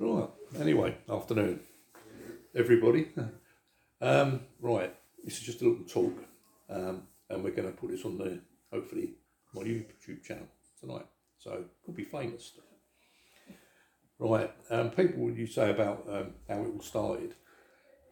Right. 0.00 0.28
Anyway, 0.60 0.96
afternoon, 1.10 1.60
everybody. 2.54 3.08
Um, 4.00 4.42
right. 4.60 4.94
This 5.24 5.38
is 5.38 5.42
just 5.42 5.60
a 5.60 5.64
little 5.68 5.84
talk, 5.84 6.16
um, 6.70 7.02
and 7.28 7.42
we're 7.42 7.50
going 7.50 7.68
to 7.68 7.76
put 7.76 7.90
this 7.90 8.04
on 8.04 8.16
the 8.16 8.38
hopefully 8.72 9.14
my 9.52 9.62
YouTube 9.62 10.22
channel 10.22 10.46
tonight. 10.78 11.04
So 11.36 11.64
could 11.84 11.96
be 11.96 12.04
famous. 12.04 12.52
Right. 14.20 14.52
Um, 14.70 14.90
people, 14.90 15.32
you 15.32 15.48
say 15.48 15.72
about 15.72 16.06
um, 16.08 16.34
how 16.48 16.62
it 16.62 16.72
all 16.72 16.80
started? 16.80 17.34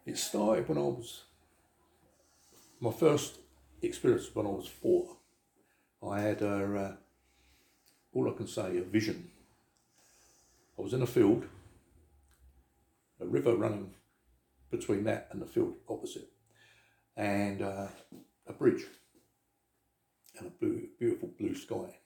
It 0.05 0.17
started 0.17 0.67
when 0.67 0.77
I 0.77 0.81
was 0.81 1.23
my 2.81 2.91
first 2.91 3.37
experience 3.81 4.27
when 4.33 4.45
I 4.45 4.49
was 4.49 4.67
four. 4.67 5.15
I 6.05 6.19
had 6.19 6.41
a 6.41 6.77
uh, 6.77 6.95
all 8.13 8.29
I 8.29 8.33
can 8.33 8.47
say 8.47 8.77
a 8.77 8.81
vision. 8.81 9.29
I 10.77 10.81
was 10.81 10.93
in 10.93 11.01
a 11.01 11.07
field 11.07 11.45
a 13.19 13.25
river 13.25 13.55
running 13.55 13.91
between 14.69 15.03
that 15.05 15.27
and 15.31 15.41
the 15.41 15.45
field 15.45 15.75
opposite, 15.87 16.29
and 17.15 17.61
uh, 17.61 17.87
a 18.47 18.53
bridge 18.53 18.83
and 20.37 20.47
a 20.47 20.51
blue, 20.51 20.87
beautiful 20.99 21.29
blue 21.39 21.55
sky. 21.55 21.99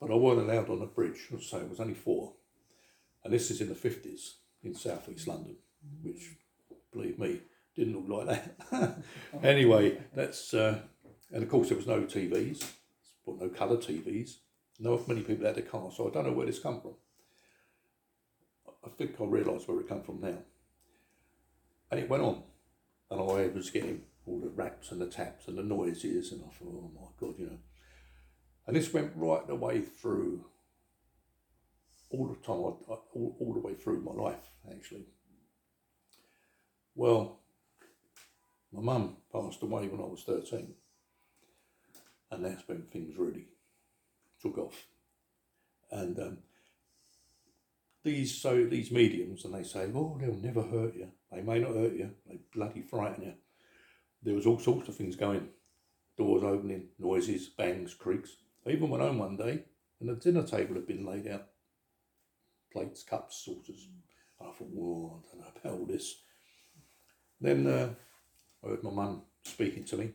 But 0.00 0.10
I 0.10 0.14
wasn't 0.14 0.48
allowed 0.48 0.70
on 0.70 0.80
the 0.80 0.86
bridge, 0.86 1.28
so 1.42 1.58
it 1.58 1.68
was 1.68 1.80
only 1.80 1.94
four. 1.94 2.34
And 3.22 3.32
this 3.32 3.50
is 3.50 3.60
in 3.60 3.68
the 3.68 3.74
50s 3.74 4.34
in 4.62 4.74
southeast 4.74 5.28
London, 5.28 5.56
which, 6.02 6.36
believe 6.92 7.18
me, 7.18 7.40
didn't 7.76 8.08
look 8.08 8.26
like 8.26 8.42
that. 8.70 9.02
anyway, 9.42 9.98
that's, 10.14 10.54
uh, 10.54 10.80
and 11.30 11.42
of 11.42 11.48
course, 11.50 11.68
there 11.68 11.76
was 11.76 11.86
no 11.86 12.02
TVs, 12.02 12.64
but 13.26 13.38
no 13.38 13.48
colour 13.48 13.76
TVs. 13.76 14.36
Not 14.78 15.06
many 15.06 15.20
people 15.20 15.46
had 15.46 15.58
a 15.58 15.62
car, 15.62 15.90
so 15.94 16.08
I 16.08 16.10
don't 16.10 16.26
know 16.26 16.32
where 16.32 16.46
this 16.46 16.58
come 16.58 16.80
from. 16.80 16.94
I 18.84 18.88
think 18.88 19.20
I 19.20 19.24
realise 19.24 19.66
where 19.66 19.80
it 19.80 19.88
come 19.88 20.02
from 20.02 20.20
now. 20.20 20.38
And 21.90 22.00
it 22.00 22.08
went 22.08 22.22
on, 22.22 22.42
and 23.10 23.20
I 23.20 23.48
was 23.48 23.70
getting 23.70 24.02
all 24.26 24.40
the 24.40 24.48
raps 24.48 24.92
and 24.92 25.00
the 25.00 25.06
taps 25.06 25.48
and 25.48 25.58
the 25.58 25.62
noises, 25.62 26.32
and 26.32 26.42
I 26.42 26.48
thought, 26.48 26.74
oh 26.74 26.90
my 26.94 27.08
God, 27.18 27.34
you 27.38 27.46
know. 27.46 27.58
And 28.66 28.76
this 28.76 28.92
went 28.92 29.12
right 29.16 29.46
the 29.46 29.56
way 29.56 29.80
through, 29.80 30.44
all 32.10 32.28
the 32.28 32.46
time, 32.46 32.56
all, 32.56 33.36
all 33.40 33.52
the 33.54 33.60
way 33.60 33.74
through 33.74 34.02
my 34.02 34.12
life, 34.12 34.50
actually. 34.70 35.06
Well, 36.94 37.40
my 38.72 38.82
mum 38.82 39.16
passed 39.32 39.62
away 39.62 39.88
when 39.88 40.00
I 40.00 40.04
was 40.04 40.22
13, 40.22 40.74
and 42.30 42.44
that's 42.44 42.66
when 42.68 42.82
things 42.82 43.16
really 43.16 43.46
took 44.40 44.58
off. 44.58 44.86
And 45.90 46.18
um, 46.18 46.38
these 48.02 48.40
so 48.40 48.64
these 48.64 48.90
mediums 48.90 49.44
and 49.44 49.54
they 49.54 49.62
say, 49.62 49.90
oh, 49.94 50.18
they'll 50.20 50.34
never 50.34 50.62
hurt 50.62 50.94
you. 50.94 51.10
They 51.30 51.42
may 51.42 51.58
not 51.58 51.74
hurt 51.74 51.94
you. 51.94 52.10
They 52.28 52.40
bloody 52.54 52.82
frighten 52.82 53.24
you. 53.24 53.34
There 54.22 54.34
was 54.34 54.46
all 54.46 54.58
sorts 54.58 54.88
of 54.88 54.96
things 54.96 55.16
going. 55.16 55.48
Doors 56.16 56.42
opening, 56.42 56.88
noises, 56.98 57.48
bangs, 57.48 57.94
creaks. 57.94 58.30
I 58.66 58.70
even 58.70 58.90
went 58.90 59.02
home 59.02 59.18
one 59.18 59.36
day 59.36 59.64
and 60.00 60.08
the 60.08 60.14
dinner 60.14 60.42
table 60.42 60.74
had 60.74 60.86
been 60.86 61.06
laid 61.06 61.28
out. 61.28 61.46
Plates, 62.72 63.02
cups, 63.02 63.42
saucers. 63.44 63.86
And 64.38 64.48
I 64.48 64.52
thought, 64.52 64.68
whoa, 64.70 65.22
I 65.22 65.36
don't 65.36 65.40
know 65.40 65.52
about 65.62 65.80
all 65.80 65.86
this. 65.86 66.16
Then 67.40 67.66
uh, 67.66 67.90
I 68.64 68.68
heard 68.68 68.82
my 68.82 68.90
mum 68.90 69.22
speaking 69.44 69.84
to 69.84 69.96
me. 69.96 70.10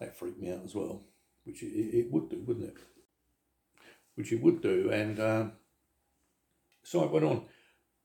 That 0.00 0.16
freaked 0.16 0.40
me 0.40 0.50
out 0.50 0.64
as 0.64 0.74
well, 0.74 1.02
which 1.44 1.62
it, 1.62 1.66
it 1.66 2.10
would 2.10 2.28
do, 2.28 2.42
wouldn't 2.44 2.68
it? 2.68 2.76
Which 4.16 4.32
it 4.32 4.42
would 4.42 4.60
do. 4.60 4.90
And 4.90 5.20
uh, 5.20 5.44
so 6.84 7.02
I 7.02 7.10
went 7.10 7.24
on. 7.24 7.46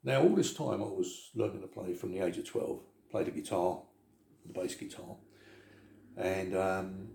Now, 0.04 0.22
all 0.22 0.36
this 0.36 0.54
time 0.54 0.82
I 0.82 0.88
was 0.88 1.30
learning 1.36 1.62
to 1.62 1.68
play 1.68 1.94
from 1.94 2.12
the 2.12 2.26
age 2.26 2.38
of 2.38 2.46
12, 2.46 2.80
played 3.12 3.28
the 3.28 3.32
guitar, 3.32 3.82
the 4.46 4.54
bass 4.54 4.74
guitar, 4.76 5.18
and 6.18 6.56
um, 6.56 7.10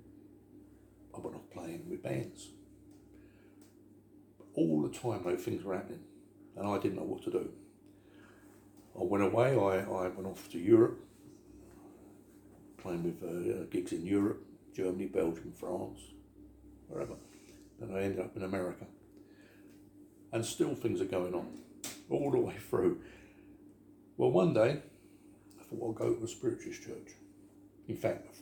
I 1.17 1.21
went 1.21 1.37
off 1.37 1.51
playing 1.51 1.89
with 1.89 2.03
bands. 2.03 2.49
All 4.55 4.83
the 4.83 4.97
time, 4.97 5.23
though, 5.25 5.37
things 5.37 5.65
were 5.65 5.75
happening, 5.75 6.05
and 6.57 6.69
I 6.69 6.79
didn't 6.79 6.99
know 6.99 7.05
what 7.05 7.23
to 7.25 7.31
do. 7.31 7.51
I 8.95 9.03
went 9.03 9.25
away, 9.25 9.53
I, 9.53 9.81
I 9.81 10.09
went 10.09 10.27
off 10.27 10.49
to 10.51 10.59
Europe, 10.59 11.01
playing 12.77 13.03
with 13.03 13.23
uh, 13.25 13.65
gigs 13.71 13.93
in 13.93 14.05
Europe, 14.05 14.45
Germany, 14.77 15.07
Belgium, 15.07 15.53
France, 15.59 16.01
wherever. 16.87 17.15
Then 17.81 17.97
I 17.97 18.03
ended 18.03 18.21
up 18.21 18.37
in 18.37 18.43
America 18.43 18.85
and 20.35 20.45
still 20.45 20.75
things 20.75 21.01
are 21.01 21.07
going 21.07 21.33
on 21.33 21.47
all 22.11 22.33
the 22.33 22.39
way 22.39 22.57
through. 22.69 23.01
Well, 24.17 24.33
one 24.33 24.53
day 24.53 24.83
I 25.61 25.65
thought 25.65 25.81
I'll 25.81 25.93
go 25.93 26.13
to 26.13 26.25
a 26.25 26.29
spiritualist 26.29 26.83
church. 26.83 27.13
In 27.87 27.97
fact, 27.97 28.37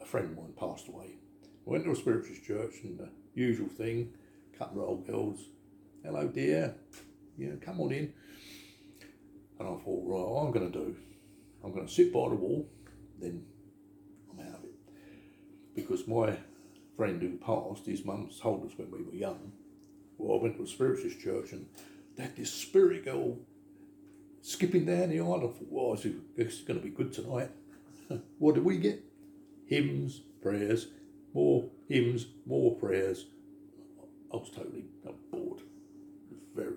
a 0.00 0.06
friend 0.06 0.30
of 0.30 0.36
mine 0.36 0.54
passed 0.56 0.86
away. 0.86 1.16
I 1.44 1.70
went 1.70 1.84
to 1.84 1.90
a 1.90 1.96
spiritualist 1.96 2.44
church 2.44 2.74
and 2.84 3.00
the 3.00 3.08
usual 3.34 3.68
thing, 3.68 4.12
couple 4.56 4.80
of 4.80 4.88
old 4.88 5.06
girls, 5.06 5.40
hello 6.04 6.28
dear, 6.28 6.76
yeah, 7.36 7.56
come 7.60 7.80
on 7.80 7.90
in. 7.90 8.12
And 9.58 9.68
I 9.68 9.72
thought, 9.72 10.06
right, 10.06 10.28
what 10.28 10.46
I'm 10.46 10.52
going 10.52 10.70
to 10.70 10.78
do, 10.78 10.96
I'm 11.64 11.72
going 11.72 11.86
to 11.86 11.92
sit 11.92 12.12
by 12.12 12.28
the 12.28 12.36
wall, 12.36 12.68
then 13.20 13.44
I'm 14.30 14.46
out 14.46 14.58
of 14.58 14.64
it. 14.64 14.74
Because 15.74 16.06
my 16.06 16.36
friend 16.96 17.20
who 17.20 17.38
passed, 17.38 17.86
his 17.86 18.04
mum 18.04 18.30
told 18.40 18.66
us 18.66 18.78
when 18.78 18.90
we 18.92 19.02
were 19.02 19.14
young, 19.14 19.52
well, 20.22 20.38
I 20.38 20.42
went 20.42 20.56
to 20.56 20.62
a 20.62 20.66
spiritualist 20.66 21.20
church 21.20 21.52
and 21.52 21.66
they 22.16 22.22
had 22.22 22.36
this 22.36 22.52
spirit 22.52 23.04
girl 23.04 23.38
skipping 24.40 24.84
down 24.84 25.10
the 25.10 25.20
aisle. 25.20 25.36
I 25.36 25.40
thought, 25.40 25.68
well, 25.68 25.94
this 25.94 26.54
is 26.54 26.60
going 26.60 26.80
to 26.80 26.84
be 26.84 26.90
good 26.90 27.12
tonight. 27.12 27.50
what 28.38 28.54
did 28.54 28.64
we 28.64 28.78
get? 28.78 29.02
Hymns, 29.66 30.20
prayers, 30.42 30.88
more 31.34 31.68
hymns, 31.88 32.26
more 32.46 32.76
prayers. 32.76 33.26
I 34.32 34.36
was 34.36 34.50
totally 34.50 34.84
bored. 35.30 35.60
Very. 36.54 36.74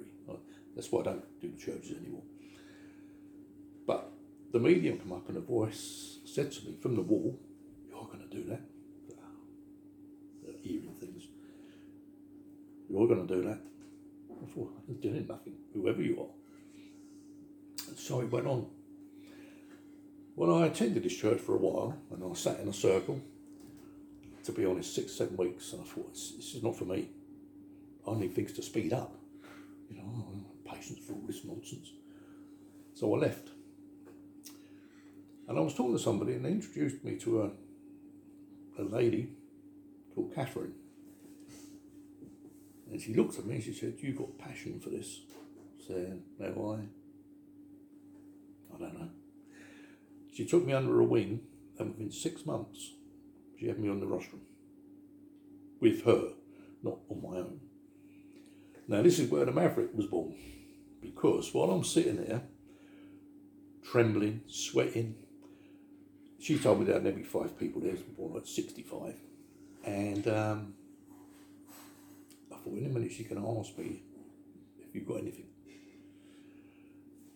That's 0.75 0.91
why 0.91 1.01
I 1.01 1.03
don't 1.03 1.41
do 1.41 1.49
the 1.49 1.57
churches 1.57 1.97
anymore. 1.97 2.23
But 3.87 4.11
the 4.51 4.59
medium 4.59 4.97
come 4.97 5.13
up 5.13 5.29
and 5.29 5.37
a 5.37 5.41
voice 5.41 6.19
said 6.25 6.51
to 6.51 6.65
me 6.65 6.75
from 6.81 6.95
the 6.95 7.01
wall, 7.01 7.39
You're 7.87 8.03
going 8.05 8.27
to 8.27 8.35
do 8.35 8.43
that. 8.49 8.61
Hearing 10.61 10.95
things. 10.99 11.25
You're 13.05 13.15
going 13.15 13.27
to 13.27 13.35
do 13.35 13.41
that. 13.43 13.59
I 14.31 14.51
thought, 14.51 14.73
I'm 14.87 14.95
doing 14.95 15.27
nothing, 15.29 15.53
whoever 15.75 16.01
you 16.01 16.21
are. 16.21 17.87
And 17.87 17.97
so 17.99 18.21
it 18.21 18.31
went 18.31 18.47
on. 18.47 18.65
Well, 20.35 20.63
I 20.63 20.65
attended 20.65 21.03
this 21.03 21.15
church 21.15 21.39
for 21.39 21.53
a 21.53 21.59
while 21.59 21.95
and 22.11 22.23
I 22.23 22.33
sat 22.33 22.59
in 22.61 22.67
a 22.67 22.73
circle, 22.73 23.21
to 24.43 24.51
be 24.51 24.65
honest, 24.65 24.95
six, 24.95 25.13
seven 25.13 25.37
weeks, 25.37 25.71
and 25.73 25.83
I 25.83 25.85
thought, 25.85 26.13
this 26.13 26.55
is 26.55 26.63
not 26.63 26.75
for 26.75 26.85
me. 26.85 27.09
I 28.07 28.15
need 28.15 28.33
things 28.33 28.53
to 28.53 28.63
speed 28.63 28.91
up. 28.91 29.15
You 29.87 29.97
know, 29.97 30.43
patience 30.65 30.97
for 31.05 31.13
all 31.13 31.23
this 31.27 31.45
nonsense. 31.45 31.91
So 32.95 33.13
I 33.13 33.19
left. 33.19 33.49
And 35.47 35.59
I 35.59 35.61
was 35.61 35.75
talking 35.75 35.95
to 35.95 36.01
somebody 36.01 36.33
and 36.33 36.43
they 36.43 36.49
introduced 36.49 37.03
me 37.03 37.17
to 37.17 37.43
a, 37.43 38.81
a 38.81 38.83
lady 38.83 39.29
called 40.15 40.33
Catherine. 40.33 40.73
And 42.95 43.03
she 43.03 43.13
looked 43.13 43.37
at 43.37 43.45
me 43.45 43.55
and 43.55 43.63
she 43.65 43.73
said, 43.73 43.95
You've 43.97 44.15
got 44.15 44.37
passion 44.37 44.79
for 44.79 44.89
this. 44.89 45.19
I 45.81 45.85
said, 45.85 46.21
No, 46.39 46.79
I? 46.79 46.85
I 48.73 48.79
don't 48.79 48.97
know. 48.97 49.09
She 50.33 50.45
took 50.45 50.65
me 50.65 50.71
under 50.71 50.93
her 50.93 51.03
wing 51.03 51.41
and 51.77 51.89
within 51.89 52.09
six 52.09 52.45
months 52.45 52.93
she 53.59 53.67
had 53.67 53.79
me 53.79 53.89
on 53.89 53.99
the 53.99 54.07
rostrum. 54.07 54.43
With 55.81 56.05
her, 56.05 56.29
not 56.83 56.99
on 57.09 57.21
my 57.21 57.39
own. 57.39 57.59
Now 58.87 59.01
this 59.01 59.19
is 59.19 59.29
where 59.29 59.43
the 59.43 59.51
Maverick 59.51 59.89
was 59.93 60.05
born. 60.05 60.33
Because 61.01 61.53
while 61.53 61.71
I'm 61.71 61.83
sitting 61.83 62.25
there, 62.25 62.43
trembling, 63.83 64.39
sweating, 64.47 65.15
she 66.39 66.57
told 66.57 66.79
me 66.79 66.85
that 66.85 67.03
there'd 67.03 67.17
be 67.17 67.23
five 67.23 67.59
people 67.59 67.81
there, 67.81 67.95
born 68.17 68.35
like 68.35 68.47
65. 68.47 69.15
And 69.83 70.27
um, 70.29 70.75
thought, 72.65 72.77
in 72.77 72.85
a 72.85 72.89
minute 72.89 73.11
she 73.11 73.23
can 73.23 73.37
ask 73.37 73.77
me 73.77 74.01
if 74.79 74.93
you've 74.93 75.07
got 75.07 75.19
anything. 75.19 75.45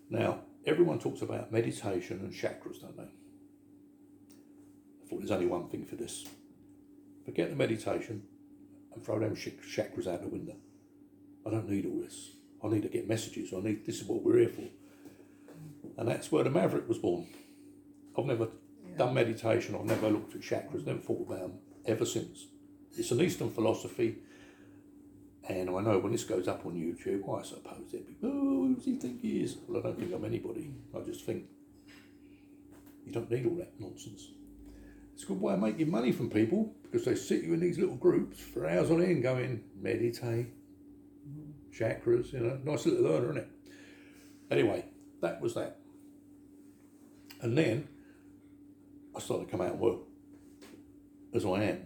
Now, 0.09 0.39
everyone 0.65 0.99
talks 0.99 1.21
about 1.21 1.51
meditation 1.51 2.19
and 2.19 2.33
chakras, 2.33 2.81
don't 2.81 2.97
they? 2.97 3.03
I 3.03 5.09
thought 5.09 5.19
there's 5.19 5.31
only 5.31 5.45
one 5.45 5.69
thing 5.69 5.85
for 5.85 5.95
this. 5.95 6.25
Forget 7.25 7.51
the 7.51 7.55
meditation 7.55 8.23
and 8.93 9.03
throw 9.03 9.19
them 9.19 9.35
chakras 9.35 10.07
out 10.07 10.21
the 10.21 10.27
window. 10.27 10.55
I 11.45 11.51
don't 11.51 11.69
need 11.69 11.85
all 11.85 12.01
this. 12.01 12.31
I 12.63 12.67
need 12.67 12.83
to 12.83 12.89
get 12.89 13.07
messages. 13.07 13.53
I 13.53 13.59
need 13.59 13.85
this 13.85 14.01
is 14.01 14.07
what 14.07 14.23
we're 14.23 14.39
here 14.39 14.49
for. 14.49 14.67
And 15.97 16.07
that's 16.07 16.31
where 16.31 16.43
the 16.43 16.49
Maverick 16.49 16.87
was 16.87 16.97
born. 16.97 17.27
I've 18.17 18.25
never 18.25 18.49
yeah. 18.89 18.97
done 18.97 19.13
meditation. 19.13 19.75
I've 19.75 19.85
never 19.85 20.09
looked 20.09 20.35
at 20.35 20.41
chakras. 20.41 20.85
Never 20.85 20.99
thought 20.99 21.27
about 21.27 21.41
them 21.41 21.53
ever 21.85 22.05
since. 22.05 22.47
It's 22.97 23.11
an 23.11 23.21
Eastern 23.21 23.51
philosophy 23.51 24.17
And 25.47 25.69
I 25.69 25.81
know 25.81 25.99
when 25.99 26.11
this 26.11 26.23
goes 26.23 26.47
up 26.47 26.65
on 26.65 26.73
YouTube, 26.73 27.23
I 27.27 27.43
suppose 27.43 27.91
they'd 27.91 28.05
be, 28.05 28.17
oh, 28.23 28.29
who 28.29 28.75
does 28.75 28.85
he 28.85 28.95
think 28.97 29.21
he 29.21 29.41
is? 29.41 29.57
Well, 29.67 29.79
I 29.79 29.83
don't 29.83 29.99
think 29.99 30.13
I'm 30.13 30.25
anybody. 30.25 30.71
I 30.95 30.99
just 31.01 31.25
think 31.25 31.45
you 33.05 33.11
don't 33.11 33.31
need 33.31 33.45
all 33.45 33.55
that 33.55 33.79
nonsense. 33.79 34.27
It's 35.13 35.23
a 35.23 35.27
good 35.27 35.41
way 35.41 35.53
of 35.53 35.59
making 35.59 35.89
money 35.89 36.11
from 36.11 36.29
people 36.29 36.73
because 36.83 37.05
they 37.05 37.15
sit 37.15 37.43
you 37.43 37.53
in 37.53 37.59
these 37.59 37.77
little 37.77 37.95
groups 37.95 38.39
for 38.39 38.67
hours 38.67 38.91
on 38.91 39.01
end 39.01 39.23
going, 39.23 39.63
meditate, 39.79 40.47
chakras, 41.77 42.31
you 42.33 42.39
know, 42.39 42.59
nice 42.63 42.85
little 42.85 43.03
learner, 43.03 43.31
isn't 43.31 43.37
it? 43.37 43.47
Anyway, 44.51 44.85
that 45.21 45.41
was 45.41 45.55
that. 45.55 45.77
And 47.41 47.57
then 47.57 47.87
I 49.15 49.19
started 49.19 49.45
to 49.45 49.51
come 49.51 49.61
out 49.61 49.71
and 49.71 49.79
work 49.79 49.99
as 51.33 51.45
I 51.45 51.63
am, 51.63 51.81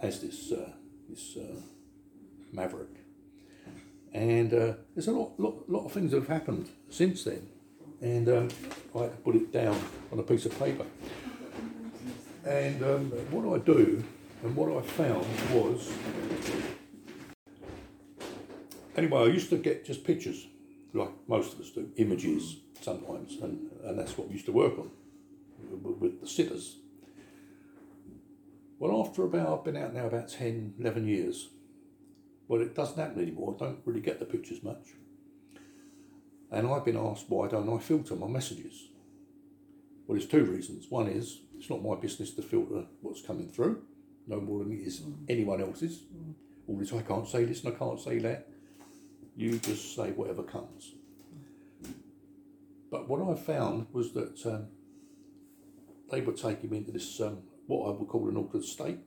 as 0.00 0.20
this 0.20 0.52
uh, 0.52 0.70
this 1.08 1.36
uh, 1.36 1.60
maverick. 2.52 2.88
And 4.12 4.52
uh, 4.52 4.74
there's 4.94 5.08
a 5.08 5.12
lot, 5.12 5.38
lot, 5.38 5.68
lot 5.68 5.86
of 5.86 5.92
things 5.92 6.12
that 6.12 6.18
have 6.18 6.28
happened 6.28 6.68
since 6.90 7.24
then. 7.24 7.48
And 8.00 8.28
um, 8.28 8.48
I 8.94 9.06
put 9.06 9.36
it 9.36 9.52
down 9.52 9.80
on 10.12 10.18
a 10.18 10.22
piece 10.22 10.44
of 10.44 10.58
paper. 10.58 10.84
And 12.44 12.82
um, 12.82 13.10
what 13.30 13.54
I 13.54 13.64
do 13.64 14.04
and 14.42 14.56
what 14.56 14.76
I 14.76 14.86
found 14.86 15.24
was 15.52 15.90
anyway, 18.96 19.22
I 19.22 19.26
used 19.26 19.50
to 19.50 19.56
get 19.56 19.84
just 19.84 20.04
pictures, 20.04 20.46
like 20.92 21.10
most 21.28 21.54
of 21.54 21.60
us 21.60 21.70
do, 21.70 21.88
images 21.96 22.56
sometimes, 22.80 23.36
and, 23.42 23.70
and 23.84 23.98
that's 23.98 24.18
what 24.18 24.28
we 24.28 24.34
used 24.34 24.46
to 24.46 24.52
work 24.52 24.78
on 24.78 24.90
with, 25.70 25.96
with 25.98 26.20
the 26.20 26.26
sitters. 26.26 26.76
Well, 28.78 29.00
after 29.00 29.24
about, 29.24 29.58
I've 29.60 29.64
been 29.64 29.76
out 29.76 29.94
now 29.94 30.06
about 30.06 30.28
10, 30.28 30.74
11 30.80 31.06
years, 31.06 31.50
well, 32.52 32.60
it 32.60 32.74
doesn't 32.74 32.98
happen 32.98 33.22
anymore. 33.22 33.56
I 33.58 33.64
don't 33.64 33.78
really 33.86 34.02
get 34.02 34.18
the 34.18 34.26
pictures 34.26 34.62
much. 34.62 34.88
And 36.50 36.68
I've 36.68 36.84
been 36.84 36.98
asked 36.98 37.24
why 37.30 37.48
don't 37.48 37.74
I 37.74 37.78
filter 37.78 38.14
my 38.14 38.26
messages? 38.26 38.90
Well, 40.06 40.18
there's 40.18 40.28
two 40.28 40.44
reasons. 40.44 40.84
One 40.90 41.06
is 41.06 41.38
it's 41.56 41.70
not 41.70 41.82
my 41.82 41.94
business 41.94 42.30
to 42.32 42.42
filter 42.42 42.84
what's 43.00 43.22
coming 43.22 43.48
through, 43.48 43.80
no 44.26 44.38
more 44.38 44.62
than 44.62 44.74
it 44.74 44.86
is 44.86 45.00
anyone 45.30 45.62
else's. 45.62 46.02
All 46.68 46.76
this, 46.76 46.92
I 46.92 47.00
can't 47.00 47.26
say 47.26 47.46
this 47.46 47.64
and 47.64 47.74
I 47.74 47.78
can't 47.78 47.98
say 47.98 48.18
that. 48.18 48.50
You 49.34 49.58
just 49.58 49.96
say 49.96 50.10
whatever 50.10 50.42
comes. 50.42 50.92
But 52.90 53.08
what 53.08 53.26
I 53.26 53.40
found 53.40 53.86
was 53.94 54.12
that 54.12 54.44
um, 54.44 54.66
they 56.10 56.20
would 56.20 56.36
take 56.36 56.70
me 56.70 56.76
into 56.76 56.92
this, 56.92 57.18
um, 57.22 57.38
what 57.66 57.88
I 57.88 57.98
would 57.98 58.08
call 58.08 58.28
an 58.28 58.36
altered 58.36 58.64
state. 58.64 58.98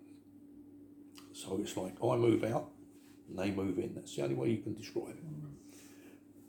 So 1.31 1.59
it's 1.61 1.77
like 1.77 1.93
I 2.03 2.15
move 2.15 2.43
out 2.43 2.71
and 3.27 3.37
they 3.37 3.51
move 3.51 3.77
in. 3.79 3.93
That's 3.95 4.15
the 4.15 4.23
only 4.23 4.35
way 4.35 4.49
you 4.49 4.57
can 4.57 4.73
describe 4.73 5.09
it. 5.09 5.23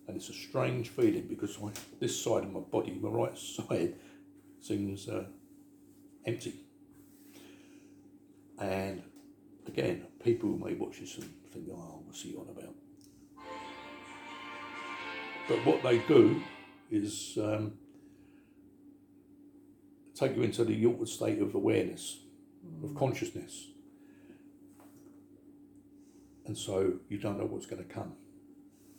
And 0.09 0.17
it's 0.17 0.29
a 0.29 0.35
strange 0.35 0.91
feeling 0.91 1.27
because 1.29 1.59
I, 1.63 1.71
this 1.99 2.23
side 2.23 2.45
of 2.45 2.53
my 2.53 2.61
body, 2.61 2.99
my 3.01 3.09
right 3.09 3.37
side, 3.37 3.95
seems 4.61 5.09
uh, 5.09 5.25
empty. 6.25 6.55
And 8.59 9.03
again, 9.67 10.07
people 10.23 10.51
may 10.59 10.75
watch 10.75 11.01
this 11.01 11.17
and 11.17 11.29
think, 11.53 11.67
oh, 11.73 12.03
what's 12.05 12.23
he 12.23 12.35
on 12.37 12.49
about? 12.49 12.75
But 15.49 15.65
what 15.65 15.83
they 15.83 15.99
do 15.99 16.43
is 16.91 17.39
um, 17.41 17.75
take 20.15 20.37
you 20.37 20.43
into 20.43 20.65
the 20.65 20.87
altered 20.87 21.09
state 21.09 21.41
of 21.41 21.55
awareness, 21.55 22.19
of 22.83 22.95
consciousness. 22.95 23.67
And 26.47 26.57
so 26.57 26.95
you 27.09 27.19
don't 27.19 27.39
know 27.39 27.47
what's 27.47 27.67
going 27.67 27.83
to 27.85 27.93
come. 27.93 28.15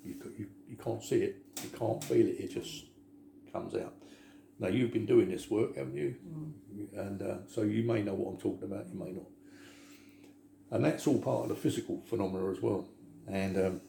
You, 0.03 0.15
you, 0.38 0.47
you 0.69 0.77
can't 0.77 1.03
see 1.03 1.17
it, 1.17 1.44
you 1.63 1.69
can't 1.69 2.03
feel 2.03 2.27
it, 2.27 2.35
it 2.39 2.51
just 2.51 2.85
comes 3.51 3.73
out. 3.75 3.94
Now, 4.59 4.69
you've 4.69 4.91
been 4.91 5.05
doing 5.05 5.29
this 5.29 5.49
work, 5.49 5.77
haven't 5.77 5.95
you? 5.95 6.15
And 6.95 7.21
uh, 7.21 7.38
so 7.47 7.61
you 7.61 7.83
may 7.83 8.01
know 8.01 8.15
what 8.15 8.31
I'm 8.31 8.38
talking 8.39 8.63
about, 8.63 8.88
you 8.91 8.97
may 8.97 9.11
not. 9.11 9.25
And 10.71 10.83
that's 10.83 11.07
all 11.07 11.19
part 11.19 11.44
of 11.44 11.49
the 11.49 11.55
physical 11.55 12.01
phenomena 12.05 12.49
as 12.51 12.61
well. 12.61 12.88
And 13.27 13.57
um, 13.57 13.81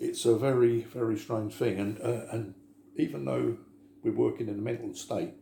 it's 0.00 0.24
a 0.24 0.36
very, 0.36 0.80
very 0.80 1.16
strange 1.18 1.54
thing. 1.54 1.78
And, 1.78 2.00
uh, 2.00 2.26
and 2.32 2.54
even 2.96 3.24
though 3.24 3.58
we're 4.02 4.12
working 4.12 4.48
in 4.48 4.58
a 4.58 4.62
mental 4.62 4.94
state, 4.94 5.34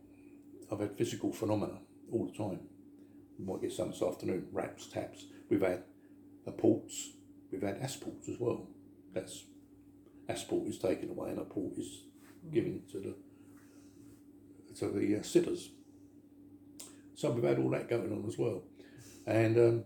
I've 0.71 0.79
had 0.79 0.97
physical 0.97 1.33
phenomena 1.33 1.79
all 2.11 2.25
the 2.25 2.37
time. 2.37 2.59
We 3.43 3.51
might 3.51 3.61
get 3.61 3.73
some 3.73 3.91
this 3.91 4.01
afternoon, 4.01 4.47
raps, 4.51 4.87
taps. 4.87 5.25
We've 5.49 5.61
had 5.61 5.83
apports, 6.47 7.11
we've 7.51 7.61
had 7.61 7.81
asports 7.81 8.29
as 8.29 8.39
well. 8.39 8.67
That's 9.13 9.43
asport 10.29 10.67
is 10.67 10.77
taken 10.77 11.09
away 11.09 11.31
and 11.31 11.39
apport 11.39 11.77
is 11.77 12.03
given 12.53 12.83
to 12.91 12.99
the 12.99 13.15
to 14.79 14.87
the 14.87 15.17
uh, 15.19 15.23
sitters. 15.23 15.69
So 17.15 17.31
we've 17.31 17.43
had 17.43 17.59
all 17.59 17.69
that 17.71 17.89
going 17.89 18.11
on 18.11 18.25
as 18.27 18.37
well. 18.37 18.63
And 19.27 19.57
um, 19.57 19.83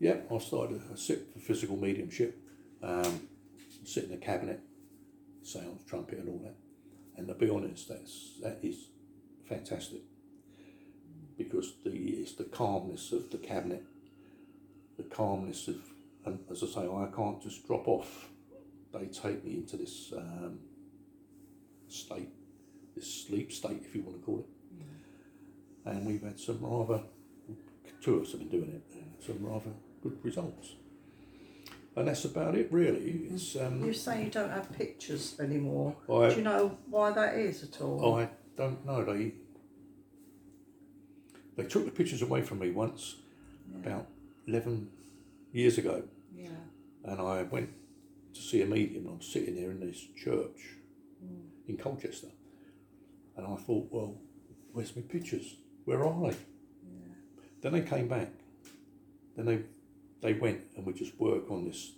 yeah, 0.00 0.16
I 0.34 0.38
started 0.38 0.80
a 0.92 0.96
sit 0.96 1.32
for 1.32 1.38
physical 1.40 1.76
mediumship, 1.76 2.38
um, 2.82 3.28
sit 3.84 4.04
in 4.04 4.10
the 4.10 4.16
cabinet, 4.16 4.60
sounds, 5.42 5.82
trumpet, 5.86 6.18
and 6.18 6.28
all 6.28 6.40
that. 6.44 6.56
And 7.16 7.28
to 7.28 7.34
be 7.34 7.50
honest, 7.50 7.88
that's 7.88 8.32
that 8.42 8.60
is 8.62 8.88
fantastic 9.46 10.00
because 11.38 11.74
the 11.84 11.90
it's 11.90 12.34
the 12.34 12.44
calmness 12.44 13.12
of 13.12 13.30
the 13.30 13.38
cabinet, 13.38 13.84
the 14.96 15.02
calmness 15.04 15.68
of, 15.68 15.76
and 16.24 16.38
as 16.50 16.62
I 16.62 16.66
say, 16.66 16.80
I 16.88 17.08
can't 17.14 17.42
just 17.42 17.66
drop 17.66 17.86
off. 17.88 18.28
They 18.92 19.06
take 19.06 19.44
me 19.44 19.54
into 19.56 19.76
this 19.76 20.12
um, 20.16 20.58
state, 21.88 22.30
this 22.94 23.26
sleep 23.26 23.52
state, 23.52 23.82
if 23.84 23.94
you 23.94 24.02
want 24.02 24.18
to 24.20 24.24
call 24.24 24.38
it. 24.40 24.46
And 25.84 26.06
we've 26.06 26.22
had 26.22 26.40
some 26.40 26.58
rather, 26.62 27.02
two 28.02 28.16
of 28.16 28.22
us 28.22 28.32
have 28.32 28.40
been 28.40 28.48
doing 28.48 28.70
it, 28.72 29.24
some 29.24 29.38
rather 29.40 29.70
good 30.02 30.18
results. 30.22 30.72
And 31.94 32.08
that's 32.08 32.24
about 32.24 32.54
it, 32.56 32.68
really. 32.72 33.28
It's 33.30 33.56
um, 33.56 33.84
You 33.84 33.92
say 33.92 34.24
you 34.24 34.30
don't 34.30 34.50
have 34.50 34.70
pictures 34.72 35.36
anymore. 35.40 35.96
I- 36.10 36.30
Do 36.30 36.36
you 36.36 36.42
know 36.42 36.76
why 36.90 37.10
that 37.12 37.34
is 37.36 37.62
at 37.62 37.80
all? 37.80 38.16
I 38.16 38.28
don't 38.56 38.84
know. 38.84 39.04
They 39.04 39.32
they 41.56 41.64
took 41.64 41.84
the 41.84 41.90
pictures 41.90 42.22
away 42.22 42.42
from 42.42 42.58
me 42.58 42.70
once, 42.70 43.16
about 43.74 44.06
eleven 44.46 44.90
years 45.52 45.78
ago, 45.78 46.04
Yeah. 46.34 46.48
and 47.04 47.20
I 47.20 47.42
went 47.42 47.70
to 48.34 48.40
see 48.40 48.62
a 48.62 48.66
medium. 48.66 49.06
I'm 49.08 49.22
sitting 49.22 49.56
there 49.56 49.70
in 49.70 49.80
this 49.80 50.00
church 50.16 50.76
hmm. 51.20 51.48
in 51.68 51.76
Colchester, 51.76 52.28
and 53.36 53.46
I 53.46 53.56
thought, 53.56 53.88
well, 53.90 54.14
where's 54.72 54.94
my 54.94 55.02
pictures? 55.02 55.56
Where 55.84 56.04
are 56.04 56.30
they? 56.30 56.36
Then 57.62 57.72
they 57.72 57.80
came 57.80 58.08
back. 58.08 58.30
Then 59.36 59.46
they 59.46 59.62
they 60.20 60.34
went 60.34 60.60
and 60.76 60.86
we 60.86 60.92
just 60.92 61.18
work 61.18 61.50
on 61.50 61.64
this 61.64 61.92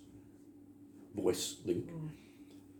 voice 1.15 1.57
link. 1.65 1.89
Hmm. 1.89 2.07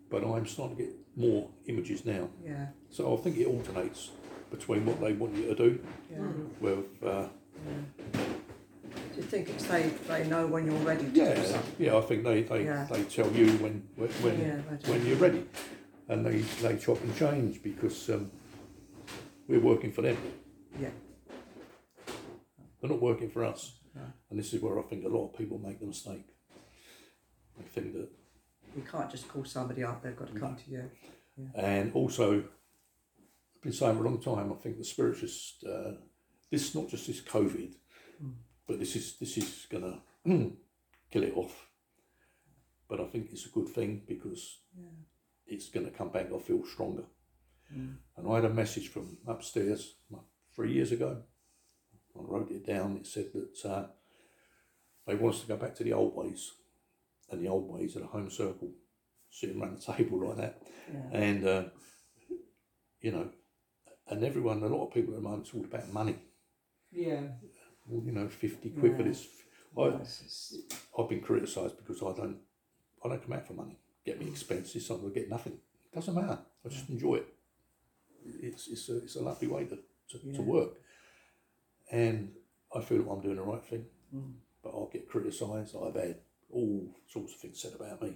But 0.10 0.24
I'm 0.24 0.46
starting 0.48 0.78
to 0.78 0.84
get 0.84 0.96
more 1.16 1.50
images 1.68 2.06
now. 2.06 2.30
Yeah. 2.44 2.68
So 2.90 3.16
I 3.16 3.22
think 3.22 3.38
it 3.38 3.46
alternates 3.46 4.10
between 4.52 4.86
what 4.86 5.00
they 5.02 5.14
want 5.14 5.36
you 5.36 5.48
to 5.48 5.56
do 5.56 5.80
Yeah. 6.12 6.18
with, 6.60 6.86
uh, 7.04 7.28
Do 8.14 9.18
you 9.18 9.24
think 9.24 9.50
it's 9.50 9.66
they, 9.66 9.90
they 10.08 10.28
know 10.28 10.48
when 10.48 10.66
you're 10.66 10.76
ready 10.80 11.04
to 11.06 11.10
do 11.10 11.20
yeah, 11.22 11.44
something? 11.44 11.74
yeah, 11.86 11.98
I 11.98 12.02
think 12.02 12.24
they, 12.24 12.44
they, 12.44 12.64
Yeah. 12.66 12.88
they 12.90 13.04
tell 13.04 13.32
you 13.32 13.52
when, 13.58 13.88
when, 13.96 14.10
when, 14.10 14.40
Yeah, 14.40 14.62
when 14.92 15.06
you're 15.06 15.18
ready. 15.18 15.46
And 16.08 16.26
they, 16.26 16.40
they 16.40 16.78
chop 16.78 17.02
and 17.04 17.16
change 17.16 17.62
because 17.62 18.10
um, 18.10 18.32
we're 19.48 19.60
working 19.60 19.92
for 19.92 20.02
them. 20.02 20.18
Yeah. 20.82 20.90
They're 22.82 22.90
not 22.90 23.02
working 23.02 23.30
for 23.30 23.44
us. 23.46 23.74
No. 23.94 24.02
And 24.30 24.40
this 24.40 24.54
is 24.54 24.62
where 24.62 24.80
I 24.80 24.84
think 24.84 25.06
a 25.06 25.10
lot 25.10 25.26
of 25.28 25.38
people 25.38 25.60
make 25.60 25.80
the 25.80 25.86
mistake. 25.86 26.26
They 27.58 27.66
think 27.66 27.94
that 27.94 28.10
You 28.76 28.84
can't 28.90 29.12
just 29.12 29.28
call 29.28 29.44
somebody 29.46 29.84
up, 29.84 30.02
they've 30.02 30.16
got 30.16 30.34
to 30.34 30.40
come 30.40 30.56
to 30.56 30.72
you. 30.72 30.90
And 31.56 31.92
also, 31.94 32.44
been 33.62 33.74
saying 33.74 33.98
for 33.98 34.06
a 34.06 34.10
long 34.10 34.22
time. 34.22 34.52
I 34.52 34.56
think 34.56 34.78
the 34.78 34.84
spirits 34.84 35.20
just 35.22 35.64
uh, 35.66 35.94
this 36.52 36.74
not 36.76 36.90
just 36.90 37.08
this 37.08 37.22
COVID, 37.22 37.74
but 38.68 38.80
this 38.80 38.96
is 38.96 39.18
this 39.18 39.38
is 39.38 39.68
gonna 39.70 40.02
kill 40.26 41.24
it 41.24 41.34
off. 41.36 41.68
But 42.88 43.00
I 43.02 43.06
think 43.06 43.30
it's 43.32 43.46
a 43.46 43.50
good 43.50 43.68
thing 43.70 44.02
because 44.08 44.60
it's 45.46 45.70
gonna 45.70 45.92
come 45.92 46.10
back. 46.10 46.28
I 46.34 46.40
feel 46.40 46.64
stronger. 46.66 47.04
And 48.18 48.28
I 48.28 48.36
had 48.36 48.46
a 48.46 48.50
message 48.54 48.88
from 48.90 49.18
upstairs 49.28 49.94
like, 50.10 50.24
three 50.56 50.74
years 50.74 50.92
ago. 50.92 51.22
I 52.18 52.22
wrote 52.24 52.50
it 52.52 52.66
down. 52.66 52.98
It 52.98 53.06
said 53.08 53.28
that 53.34 53.70
uh, 53.70 53.88
they 55.06 55.14
want 55.16 55.36
us 55.36 55.42
to 55.42 55.48
go 55.48 55.56
back 55.58 55.76
to 55.76 55.84
the 55.84 55.94
old 55.94 56.16
ways, 56.16 56.52
and 57.30 57.40
the 57.44 57.48
old 57.48 57.70
ways 57.72 57.96
at 57.96 58.02
a 58.04 58.08
home 58.08 58.30
circle, 58.32 58.72
sitting 59.30 59.62
around 59.62 59.78
the 59.80 59.94
table 59.94 60.28
like 60.28 60.38
that 60.38 60.62
Yeah. 60.92 61.10
and 61.20 61.48
uh, 61.48 61.64
you 63.02 63.12
know, 63.12 63.30
and 64.10 64.24
everyone, 64.24 64.64
a 64.64 64.68
lot 64.68 64.88
of 64.88 64.94
people 64.94 65.14
at 65.14 65.18
the 65.18 65.24
moment, 65.24 65.46
it's 65.46 65.54
all 65.54 65.64
about 65.66 65.92
money. 65.94 66.16
Yeah. 66.92 67.22
Well, 67.88 68.04
you 68.06 68.12
know, 68.12 68.28
fifty 68.30 68.70
quid 68.70 68.96
Yeah. 68.98 69.04
this. 69.06 69.28
I, 69.78 69.82
Yes, 69.90 70.22
it's- 70.22 70.80
I've 70.98 71.10
been 71.10 71.22
criticised 71.22 71.78
because 71.78 72.02
I 72.02 72.14
don't 72.20 72.38
I 73.04 73.10
don't 73.10 73.22
come 73.24 73.34
out 73.34 73.48
for 73.48 73.54
money. 73.54 73.78
Get 74.06 74.20
me 74.20 74.28
expenses, 74.28 74.86
so 74.86 75.00
I 75.06 75.14
get 75.14 75.30
nothing. 75.30 75.54
It 75.54 75.96
Doesn't 75.96 76.16
matter. 76.16 76.40
I 76.66 76.70
just 76.70 76.90
enjoy 76.90 77.16
it. 77.16 77.28
It's 78.26 78.68
it's 78.68 78.90
a 78.90 78.98
it's 78.98 79.16
a 79.16 79.22
lovely 79.22 79.48
way 79.48 79.66
to, 79.66 79.78
to, 80.10 80.34
to 80.34 80.42
work. 80.42 80.74
And 81.92 82.32
I 82.76 82.82
feel 82.82 83.10
I'm 83.12 83.22
doing 83.22 83.38
the 83.38 83.42
right 83.44 83.64
thing. 83.64 83.86
Mm. 84.16 84.34
But 84.64 84.70
I'll 84.70 84.90
get 84.92 85.08
criticised. 85.08 85.76
I've 85.76 85.96
had 85.96 86.20
all 86.52 86.90
sorts 87.08 87.34
of 87.34 87.40
things 87.40 87.60
said 87.62 87.74
about 87.80 88.02
me. 88.02 88.16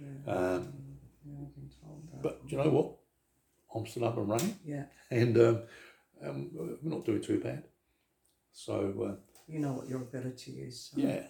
yeah, 0.00 0.32
Um, 0.32 0.72
yeah, 1.24 1.38
I've 1.42 1.54
been 1.54 1.70
told 1.82 2.08
that. 2.12 2.22
but 2.22 2.46
do 2.46 2.56
you 2.56 2.62
know 2.62 2.70
what? 2.70 2.92
I'm 3.76 3.86
still 3.86 4.04
up 4.04 4.16
and 4.16 4.28
running 4.28 4.56
yeah, 4.64 4.84
and 5.10 5.36
um, 5.36 5.62
um, 6.24 6.50
we're 6.52 6.76
not 6.82 7.04
doing 7.04 7.22
too 7.22 7.40
bad. 7.40 7.64
So 8.52 8.74
uh, 9.06 9.14
you 9.46 9.60
know 9.60 9.72
what 9.74 9.88
your 9.88 10.02
ability 10.02 10.52
is. 10.52 10.90
So 10.92 11.00
yeah. 11.00 11.22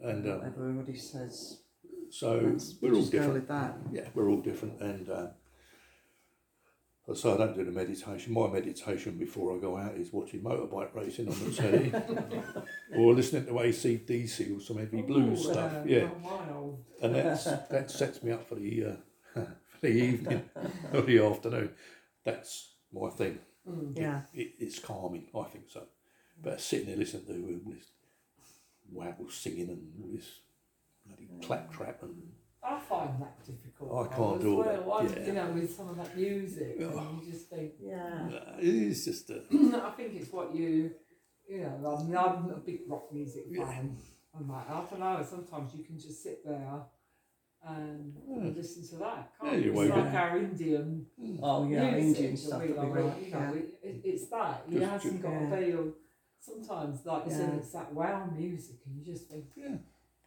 And 0.00 0.30
um, 0.30 0.42
everybody 0.46 0.96
says, 0.96 1.62
so 2.10 2.56
we're 2.80 2.94
all 2.94 3.04
different. 3.04 3.48
yeah, 3.92 4.08
we're 4.14 4.30
all 4.30 4.40
different, 4.40 4.80
and 4.80 5.10
uh, 5.10 5.26
so 7.14 7.34
I 7.34 7.38
don't 7.38 7.56
do 7.56 7.64
the 7.64 7.72
meditation. 7.72 8.32
My 8.32 8.48
meditation 8.48 9.16
before 9.18 9.56
I 9.56 9.60
go 9.60 9.76
out 9.76 9.94
is 9.94 10.12
watching 10.12 10.40
motorbike 10.42 10.94
racing 10.94 11.28
on 11.28 11.44
the 11.44 11.52
telly, 11.52 11.92
or 12.96 13.14
listening 13.14 13.46
to 13.46 13.52
ACDC 13.52 14.56
or 14.56 14.60
some 14.60 14.78
heavy 14.78 15.02
blues 15.02 15.46
Ooh, 15.46 15.52
stuff. 15.52 15.72
uh, 15.72 15.82
Yeah, 15.84 16.10
and 17.02 17.14
that's 17.14 17.44
that 17.70 17.90
sets 17.90 18.22
me 18.22 18.30
up 18.30 18.48
for 18.48 18.56
the 18.56 18.84
uh, 19.36 19.40
the 19.82 19.88
evening 19.88 20.42
or 20.92 21.02
the 21.02 21.18
afternoon. 21.24 21.70
That's 22.24 22.74
my 22.92 23.10
thing. 23.10 23.38
Mm. 23.68 23.98
Yeah, 23.98 24.22
It, 24.32 24.52
it's 24.58 24.78
calming, 24.78 25.26
I 25.34 25.44
think 25.44 25.64
so. 25.68 25.82
But 26.42 26.60
sitting 26.60 26.86
there 26.86 26.96
listening 26.96 27.26
to 27.26 27.32
all 27.66 27.72
this 27.72 27.84
waggle 28.90 29.28
singing 29.30 29.68
and 29.68 29.92
all 30.02 30.10
this 30.14 30.40
bloody 31.06 31.28
claptrap 31.42 32.02
and 32.02 32.14
I 32.62 32.78
find 32.80 33.20
that 33.22 33.38
difficult. 33.46 34.10
I 34.10 34.14
can't 34.14 34.36
as 34.36 34.42
do 34.42 34.52
all 34.54 34.58
well. 34.64 35.02
that, 35.02 35.14
I, 35.14 35.20
yeah. 35.20 35.26
You 35.26 35.32
know, 35.32 35.46
with 35.52 35.74
some 35.74 35.88
of 35.90 35.96
that 35.96 36.16
music, 36.16 36.76
Ugh. 36.80 36.92
and 36.96 37.22
you 37.22 37.32
just 37.32 37.48
think. 37.48 37.72
yeah, 37.80 38.28
it 38.58 38.64
is 38.64 39.04
just 39.04 39.30
a 39.30 39.42
I 39.84 39.90
think 39.90 40.14
it's 40.14 40.32
what 40.32 40.54
you, 40.54 40.90
you 41.48 41.60
know. 41.60 41.96
I 41.98 42.02
mean, 42.02 42.16
I'm 42.16 42.50
a 42.50 42.56
big 42.58 42.80
rock 42.88 43.12
music 43.12 43.44
Yeah. 43.50 43.64
fan. 43.66 43.96
I'm 44.36 44.48
like, 44.48 44.68
I 44.68 44.84
don't 44.90 45.00
know. 45.00 45.26
Sometimes 45.28 45.74
you 45.74 45.84
can 45.84 45.98
just 45.98 46.22
sit 46.22 46.44
there 46.44 46.82
and 47.66 48.14
Yeah. 48.28 48.50
listen 48.56 48.86
to 48.88 48.96
that. 49.04 49.32
Can't 49.40 49.64
you're 49.64 49.74
you? 49.74 49.80
It's 49.82 49.90
like 49.96 50.14
our 50.14 50.38
Indian 50.38 51.06
oh 51.42 51.68
yeah, 51.68 51.90
music. 51.90 52.16
Indian 52.18 52.36
stuff. 52.36 52.62
we 52.62 52.68
would 52.68 52.74
be 52.76 52.80
like, 52.80 52.94
right, 53.14 53.22
you 53.26 53.30
know, 53.32 53.54
it, 53.54 53.78
it, 53.82 54.00
it's 54.04 54.26
that. 54.28 54.62
It 54.68 54.78
Just- 54.78 54.86
hasn't 54.92 55.22
got 55.22 55.32
yeah. 55.32 55.50
to 55.50 55.56
be. 55.66 55.72
Or 55.74 55.84
sometimes, 56.40 57.04
like 57.04 57.24
you 57.26 57.32
said, 57.32 57.54
it's 57.54 57.72
that 57.72 57.92
wow 57.92 58.30
music, 58.34 58.76
and 58.86 58.96
you 58.96 59.04
just 59.12 59.28
think, 59.28 59.46
yeah, 59.56 59.76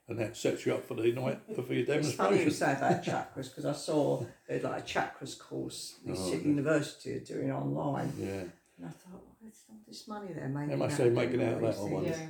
and 0.07 0.19
that 0.19 0.35
sets 0.35 0.65
you 0.65 0.73
up 0.73 0.85
for 0.85 0.95
the 0.95 1.11
night 1.13 1.39
for 1.55 1.73
your 1.73 1.85
It's 1.95 2.13
funny 2.13 2.43
you 2.43 2.49
demonstration. 2.49 2.51
say 2.51 2.73
about 2.73 3.03
chakras 3.03 3.49
because 3.49 3.65
I 3.65 3.73
saw 3.73 4.25
they 4.47 4.59
like 4.59 4.81
a 4.83 4.85
chakras 4.85 5.39
course 5.39 5.99
these 6.05 6.19
Oh, 6.19 6.25
City 6.25 6.37
okay. 6.37 6.49
University 6.49 7.15
are 7.15 7.19
doing 7.21 7.51
online, 7.51 8.11
Yeah, 8.17 8.27
and 8.27 8.85
I 8.85 8.89
thought, 8.89 9.13
well, 9.13 9.35
there's 9.41 9.63
all 9.69 9.77
this 9.87 10.07
money 10.07 10.33
they're 10.33 10.49
making. 10.49 10.69
They 10.69 10.75
must 10.75 10.93
out 10.93 10.97
say 10.97 11.09
making 11.09 11.37
doing 11.39 11.47
out 11.47 11.55
all 11.55 11.61
that 11.61 11.75
these 11.81 11.91
one, 11.91 12.05
yeah. 12.05 12.27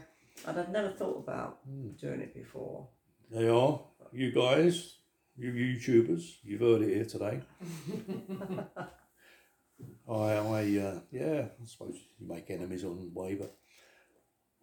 And 0.48 0.60
I'd 0.60 0.72
never 0.72 0.90
thought 0.90 1.18
about 1.18 1.60
Mm. 1.70 2.00
doing 2.00 2.22
it 2.22 2.34
before. 2.34 2.88
they 3.32 3.48
are. 3.48 3.80
You 4.14 4.32
guys, 4.32 4.98
you 5.38 5.54
YouTubers, 5.54 6.40
you've 6.44 6.60
heard 6.60 6.82
it 6.82 6.94
here 6.94 7.06
today. 7.06 7.40
I, 10.10 10.14
I, 10.14 10.78
uh, 10.78 11.00
yeah, 11.12 11.46
I 11.62 11.66
suppose 11.66 11.96
you 12.20 12.28
make 12.28 12.50
enemies 12.50 12.84
on 12.84 12.98
the 12.98 13.10
way, 13.20 13.36
but 13.36 13.56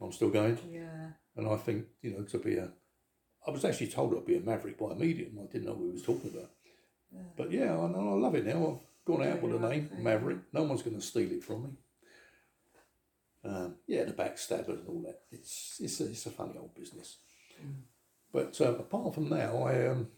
I'm 0.02 0.12
still 0.12 0.28
going. 0.28 0.58
Yeah. 0.70 1.12
And 1.36 1.48
I 1.48 1.56
think, 1.56 1.86
you 2.02 2.10
know, 2.10 2.24
to 2.24 2.38
be 2.38 2.56
a, 2.56 2.68
I 3.46 3.50
was 3.50 3.64
actually 3.64 3.86
told 3.88 4.14
I'd 4.14 4.26
be 4.26 4.36
a 4.36 4.40
maverick 4.40 4.76
by 4.78 4.92
a 4.92 4.94
medium. 4.94 5.38
I 5.40 5.46
didn't 5.50 5.64
know 5.64 5.72
what 5.72 5.80
we 5.80 5.92
was 5.92 6.02
talking 6.02 6.30
about. 6.30 6.50
Yeah. 7.10 7.22
But 7.34 7.50
yeah, 7.50 7.72
I, 7.72 7.88
know, 7.88 8.12
I 8.12 8.18
love 8.18 8.34
it 8.34 8.44
now. 8.44 8.66
I've 8.66 9.06
gone 9.06 9.26
out 9.26 9.40
with 9.40 9.54
a 9.54 9.66
name. 9.66 9.90
Maverick. 9.98 10.38
No 10.52 10.64
one's 10.64 10.82
going 10.82 10.96
to 10.96 11.02
steal 11.02 11.32
it 11.32 11.42
from 11.42 11.62
me. 11.64 11.70
Um, 13.44 13.76
yeah, 13.86 14.04
the 14.04 14.12
backstabbers 14.12 14.80
and 14.80 14.88
all 14.88 15.02
that. 15.06 15.20
It's 15.30 15.78
it's 15.80 16.00
a, 16.00 16.04
it's 16.04 16.26
a 16.26 16.30
funny 16.30 16.58
old 16.58 16.74
business. 16.74 17.16
But 18.32 18.60
um, 18.60 18.74
apart 18.76 19.14
from 19.14 19.28
now, 19.30 19.62
I 19.64 19.86
um, 19.88 20.08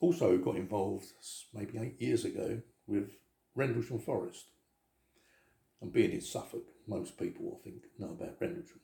also 0.00 0.36
got 0.38 0.56
involved 0.56 1.06
maybe 1.54 1.78
eight 1.78 2.00
years 2.00 2.24
ago 2.24 2.60
with 2.86 3.10
Rendlesham 3.54 3.98
Forest. 3.98 4.44
And 5.80 5.92
being 5.92 6.12
in 6.12 6.20
Suffolk, 6.20 6.64
most 6.86 7.18
people 7.18 7.58
I 7.60 7.64
think 7.64 7.82
know 7.98 8.10
about 8.10 8.36
Rendlesham 8.40 8.80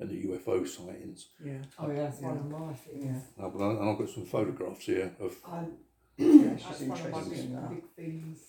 and 0.00 0.08
the 0.08 0.24
UFO 0.26 0.66
sightings. 0.66 1.28
Yeah. 1.44 1.58
Oh 1.78 1.88
yeah, 1.90 2.04
that's 2.04 2.20
one 2.20 2.34
Yeah. 2.34 2.40
of 2.40 2.50
my 2.68 2.72
things. 2.72 3.22
Yeah. 3.38 3.44
Uh, 3.44 3.48
but 3.50 3.62
I- 3.64 3.70
and 3.80 3.90
I've 3.90 3.98
got 3.98 4.08
some 4.08 4.24
photographs 4.24 4.86
here 4.86 5.14
of 5.20 5.36
I, 5.46 5.66
Yeah, 6.16 6.48
that's 6.54 6.78
she's 6.78 6.88
one 6.88 6.98
of 6.98 7.10
my 7.10 7.18
interested 7.18 7.30
big, 7.30 7.44
in 7.44 7.54
that. 7.54 7.70
big 7.70 7.84
things. 7.94 8.40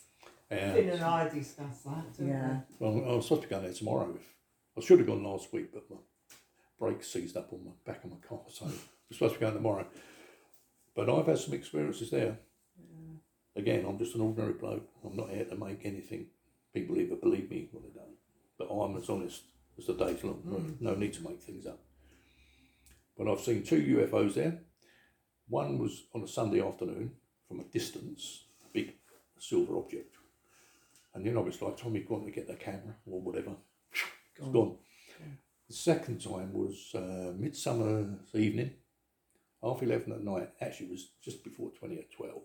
uh, 0.52 0.56
Finn 0.56 0.90
and 0.90 1.04
I 1.04 1.30
discussed 1.30 1.84
that. 1.86 2.14
didn't 2.18 2.30
Yeah. 2.30 2.62
Well, 2.80 3.04
I 3.12 3.16
was 3.16 3.26
supposed 3.26 3.42
to 3.44 3.48
be 3.48 3.52
going 3.52 3.64
there 3.66 3.74
tomorrow. 3.74 4.14
If, 4.16 4.34
I 4.78 4.82
should 4.86 5.00
have 5.00 5.08
gone 5.08 5.24
last 5.24 5.52
week, 5.52 5.74
but 5.74 5.90
my 5.90 5.98
brake 6.80 7.04
seized 7.04 7.38
up 7.38 7.52
on 7.52 7.66
the 7.66 7.92
back 7.92 8.04
of 8.04 8.12
my 8.12 8.18
car, 8.28 8.40
so 8.48 8.66
I'm 8.66 8.74
supposed 9.12 9.34
to 9.34 9.40
be 9.40 9.46
going 9.46 9.56
tomorrow. 9.56 9.86
But 10.96 11.10
I've 11.10 11.28
had 11.28 11.38
some 11.38 11.54
experiences 11.54 12.10
there. 12.10 12.38
Again, 13.56 13.86
I'm 13.88 13.98
just 13.98 14.16
an 14.16 14.22
ordinary 14.22 14.54
bloke. 14.54 14.88
I'm 15.04 15.16
not 15.16 15.30
here 15.30 15.46
to 15.46 15.56
make 15.56 15.86
anything. 15.86 16.28
People 16.74 16.98
either 16.98 17.16
believe 17.16 17.50
me 17.50 17.70
or 17.74 17.82
they 17.82 17.94
don't. 17.94 18.16
But 18.58 18.74
I'm 18.74 18.96
as 18.96 19.10
honest 19.10 19.42
as 19.78 19.88
the 19.88 19.94
day's 19.94 20.24
long. 20.24 20.42
No, 20.46 20.58
mm. 20.58 20.76
no 20.80 20.96
need 20.96 21.14
to 21.14 21.24
make 21.24 21.42
things 21.42 21.66
up. 21.66 21.80
But 23.18 23.28
I've 23.30 23.42
seen 23.42 23.64
two 23.64 23.82
UFOs 23.82 24.36
there. 24.36 24.60
One 25.50 25.78
was 25.78 26.06
on 26.14 26.24
a 26.24 26.28
Sunday 26.28 26.66
afternoon 26.66 27.12
from 27.48 27.60
a 27.60 27.64
distance, 27.64 28.46
a 28.64 28.70
big 28.72 28.94
silver 29.40 29.78
object. 29.78 30.16
And 31.14 31.26
then 31.26 31.36
like, 31.36 31.78
Tommy, 31.78 32.00
go 32.02 32.16
on 32.16 32.26
to 32.26 32.32
get 32.32 32.48
the 32.48 32.54
camera 32.54 32.96
or 33.06 33.20
whatever. 33.20 33.52
It's 33.92 34.48
gone. 34.50 34.78
The 35.70 35.76
second 35.76 36.20
time 36.20 36.52
was 36.52 36.92
uh, 36.96 37.32
midsummer's 37.38 38.34
evening, 38.34 38.72
half 39.62 39.84
11 39.84 40.12
at 40.12 40.24
night. 40.24 40.50
Actually, 40.60 40.88
it 40.88 40.92
was 40.94 41.10
just 41.24 41.44
before 41.44 41.70
20 41.70 42.00
at 42.00 42.12
12. 42.12 42.42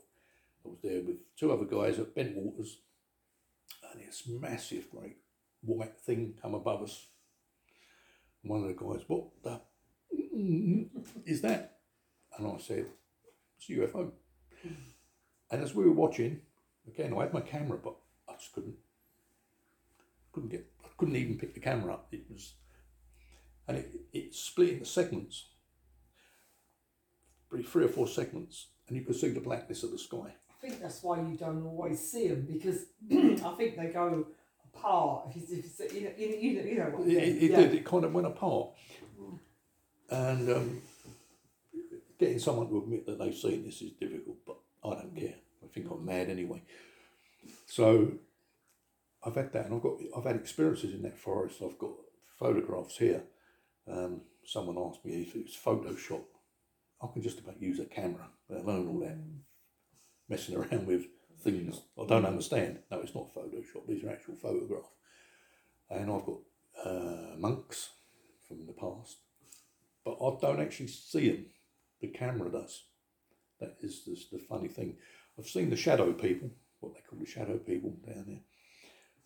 I 0.64 0.68
was 0.68 0.78
there 0.82 1.00
with 1.00 1.16
two 1.34 1.50
other 1.50 1.64
guys 1.64 1.98
at 1.98 2.14
Bentwaters, 2.14 2.76
and 3.90 4.02
this 4.02 4.24
massive, 4.28 4.90
great 4.90 5.16
white 5.62 5.98
thing 5.98 6.34
come 6.42 6.54
above 6.54 6.82
us. 6.82 7.06
And 8.42 8.50
one 8.50 8.60
of 8.60 8.68
the 8.68 8.74
guys, 8.74 9.04
what 9.06 9.24
the 9.42 9.60
is 11.24 11.40
that? 11.40 11.78
And 12.36 12.46
I 12.46 12.58
said, 12.58 12.86
it's 13.56 13.70
a 13.70 13.72
UFO. 13.72 14.10
And 15.50 15.62
as 15.62 15.74
we 15.74 15.84
were 15.84 15.92
watching, 15.92 16.42
again, 16.86 17.14
I 17.16 17.22
had 17.22 17.32
my 17.32 17.40
camera, 17.40 17.78
but 17.82 17.96
I 18.28 18.34
just 18.34 18.52
couldn't, 18.52 18.76
couldn't 20.30 20.50
get, 20.50 20.66
I 20.84 20.88
couldn't 20.98 21.16
even 21.16 21.38
pick 21.38 21.54
the 21.54 21.60
camera 21.60 21.94
up. 21.94 22.08
It 22.12 22.24
was, 22.30 22.52
and 23.68 23.78
it, 23.78 23.90
it 24.12 24.34
split 24.34 24.70
into 24.70 24.84
segments, 24.84 25.48
probably 27.48 27.64
three 27.64 27.84
or 27.84 27.88
four 27.88 28.06
segments, 28.06 28.68
and 28.88 28.96
you 28.96 29.04
can 29.04 29.14
see 29.14 29.28
the 29.28 29.40
blackness 29.40 29.82
of 29.82 29.90
the 29.90 29.98
sky. 29.98 30.34
I 30.50 30.66
think 30.66 30.80
that's 30.80 31.02
why 31.02 31.20
you 31.20 31.36
don't 31.36 31.64
always 31.66 32.00
see 32.10 32.28
them 32.28 32.46
because 32.50 32.86
I 33.10 33.54
think 33.56 33.76
they 33.76 33.90
go 33.92 34.26
apart. 34.74 35.26
If 35.30 35.36
you, 35.36 35.58
if 35.58 35.92
you, 35.92 35.98
you, 35.98 36.04
know, 36.04 36.12
you, 36.16 36.54
know, 36.54 36.64
you 36.64 36.78
know, 36.78 36.84
what 36.84 37.08
It, 37.08 37.12
it, 37.12 37.42
it 37.42 37.50
yeah. 37.50 37.56
did. 37.56 37.74
It 37.74 37.84
kind 37.84 38.04
of 38.04 38.12
went 38.12 38.26
apart, 38.26 38.70
and 40.10 40.50
um, 40.50 40.82
getting 42.18 42.38
someone 42.38 42.68
to 42.68 42.78
admit 42.78 43.06
that 43.06 43.18
they've 43.18 43.34
seen 43.34 43.64
this 43.64 43.82
is 43.82 43.92
difficult. 43.92 44.36
But 44.46 44.56
I 44.84 44.94
don't 45.00 45.16
care. 45.16 45.34
I 45.62 45.66
think 45.72 45.90
I'm 45.90 46.04
mad 46.04 46.28
anyway. 46.28 46.62
So 47.66 48.12
I've 49.24 49.34
had 49.34 49.52
that, 49.52 49.66
and 49.66 49.74
I've 49.74 49.82
got 49.82 49.94
I've 50.16 50.24
had 50.24 50.36
experiences 50.36 50.94
in 50.94 51.02
that 51.02 51.18
forest. 51.18 51.60
I've 51.62 51.78
got 51.78 51.92
photographs 52.38 52.98
here. 52.98 53.22
Um, 53.90 54.22
someone 54.44 54.78
asked 54.78 55.04
me 55.04 55.22
if 55.22 55.34
it 55.34 55.44
was 55.44 55.56
Photoshop. 55.56 56.24
I 57.02 57.06
can 57.12 57.22
just 57.22 57.38
about 57.38 57.60
use 57.60 57.80
a 57.80 57.84
camera, 57.84 58.28
let 58.48 58.64
alone 58.64 58.88
all 58.88 59.00
that 59.00 59.18
messing 60.28 60.56
around 60.56 60.86
with 60.86 61.06
things 61.42 61.80
I 62.00 62.06
don't 62.06 62.24
understand. 62.24 62.78
No, 62.90 63.00
it's 63.00 63.14
not 63.14 63.34
Photoshop. 63.34 63.86
These 63.86 64.04
are 64.04 64.10
actual 64.10 64.36
photographs. 64.36 64.88
And 65.90 66.10
I've 66.10 66.24
got 66.24 66.38
uh, 66.84 67.36
monks 67.38 67.90
from 68.48 68.66
the 68.66 68.72
past, 68.72 69.18
but 70.04 70.12
I 70.12 70.38
don't 70.40 70.60
actually 70.60 70.88
see 70.88 71.30
them. 71.30 71.46
The 72.00 72.08
camera 72.08 72.50
does. 72.50 72.84
That 73.60 73.76
is 73.80 74.04
the, 74.04 74.16
the 74.36 74.42
funny 74.42 74.68
thing. 74.68 74.96
I've 75.38 75.46
seen 75.46 75.70
the 75.70 75.76
shadow 75.76 76.12
people, 76.12 76.50
what 76.80 76.94
they 76.94 77.00
call 77.00 77.18
the 77.18 77.26
shadow 77.26 77.58
people 77.58 77.96
down 78.06 78.24
there, 78.26 78.40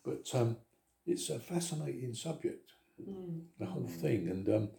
but 0.03 0.29
um, 0.39 0.57
it's 1.05 1.29
a 1.29 1.39
fascinating 1.39 2.13
subject, 2.13 2.71
Mm. 3.07 3.41
the 3.59 3.65
whole 3.65 3.87
thing. 3.87 4.27
And 4.29 4.47
um, 4.49 4.69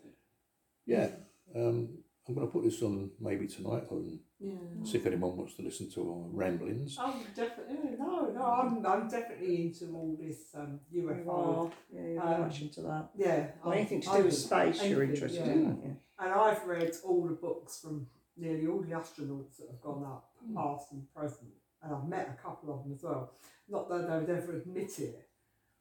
yeah, 0.86 1.08
um, 1.54 1.88
I'm 2.28 2.34
going 2.34 2.46
to 2.46 2.52
put 2.52 2.64
this 2.64 2.82
on 2.82 3.10
maybe 3.20 3.46
tonight 3.46 3.84
and 3.90 4.20
Yeah. 4.38 4.56
see 4.84 4.98
if 4.98 5.06
anyone 5.06 5.36
wants 5.36 5.54
to 5.54 5.62
listen 5.62 5.90
to 5.92 6.00
our 6.10 6.28
ramblings. 6.32 6.96
Oh, 6.98 7.14
definitely. 7.34 7.96
No, 7.98 8.30
no, 8.32 8.42
I'm, 8.42 8.84
I'm 8.86 9.08
definitely 9.08 9.62
into 9.66 9.86
all 9.94 10.16
this 10.20 10.38
um, 10.54 10.80
UFO. 10.94 11.70
yeah, 11.92 12.00
you're 12.02 12.20
Um, 12.22 12.28
very 12.28 12.40
much 12.42 12.62
into 12.62 12.82
that. 12.82 13.10
Yeah. 13.16 13.50
Or 13.64 13.72
I'm- 13.72 13.78
anything 13.78 14.00
to 14.02 14.10
I'm- 14.10 14.18
do 14.20 14.24
with 14.26 14.34
space, 14.36 14.84
you're 14.84 15.02
interested 15.04 15.46
yeah. 15.46 15.52
in, 15.52 15.66
aren't? 15.66 15.84
And 16.22 16.32
I've 16.32 16.64
read 16.66 16.92
all 17.04 17.22
the 17.26 17.34
books 17.34 17.80
from 17.80 18.06
nearly 18.36 18.66
all 18.66 18.80
the 18.80 18.90
astronauts 18.92 19.56
that 19.58 19.68
have 19.70 19.80
gone 19.80 20.04
up, 20.04 20.30
Hmm. 20.44 20.54
past 20.54 20.92
and 20.92 21.12
present, 21.14 21.50
and 21.82 21.94
I've 21.94 22.08
met 22.08 22.28
a 22.38 22.42
couple 22.42 22.72
of 22.72 22.84
them 22.84 22.92
as 22.92 23.02
well. 23.02 23.32
Not 23.68 23.88
that 23.88 24.08
they 24.08 24.18
would 24.18 24.30
ever 24.30 24.52
admit 24.56 24.98
it, 25.00 25.28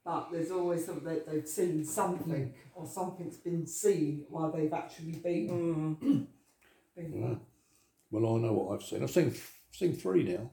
but 0.06 0.30
there's 0.32 0.52
always 0.52 0.86
something 0.86 1.04
that 1.06 1.30
they've 1.30 1.48
seen 1.48 1.84
something, 1.86 2.54
or 2.76 2.86
something's 2.88 3.38
been 3.38 3.66
seen 3.68 4.26
while 4.30 4.52
they've 4.52 4.74
actually 4.74 5.14
been. 5.14 5.98
Mm. 6.02 6.28
been 6.96 7.22
Yeah. 7.22 7.36
Well, 8.12 8.36
I 8.36 8.40
know 8.40 8.54
what 8.54 8.76
I've 8.76 8.84
seen. 8.88 9.04
I've 9.04 9.12
seen 9.12 9.34
seen 9.72 9.94
three 9.94 10.24
now. 10.24 10.52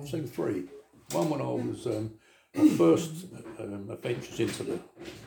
I've 0.00 0.08
seen 0.08 0.26
three. 0.26 0.64
One 1.12 1.30
when 1.30 1.40
I 1.40 1.44
was 1.44 1.86
um, 1.86 2.14
my 2.54 2.68
first 2.76 3.26
um, 3.58 3.88
adventures 3.90 4.38
into 4.40 4.62
the 4.64 4.78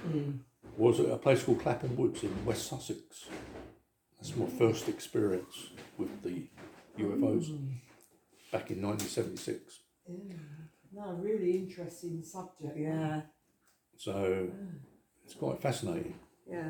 Mm. 0.07 0.39
was 0.77 0.99
at 0.99 1.09
a 1.09 1.17
place 1.17 1.43
called 1.43 1.59
Clapham 1.61 1.95
Woods 1.95 2.23
in 2.23 2.45
West 2.45 2.67
Sussex. 2.67 3.25
That's 4.17 4.35
my 4.35 4.45
first 4.45 4.87
experience 4.87 5.69
with 5.97 6.21
the 6.23 6.47
UFOs 6.99 7.49
Mm. 7.49 7.81
back 8.51 8.71
in 8.71 8.81
1976. 8.81 9.79
Yeah. 10.07 10.35
No, 10.93 11.11
really 11.13 11.57
interesting 11.57 12.23
subject. 12.23 12.77
Yeah, 12.77 13.21
So 13.97 14.49
it's 15.23 15.33
quite 15.35 15.61
fascinating. 15.61 16.15
yeah. 16.49 16.69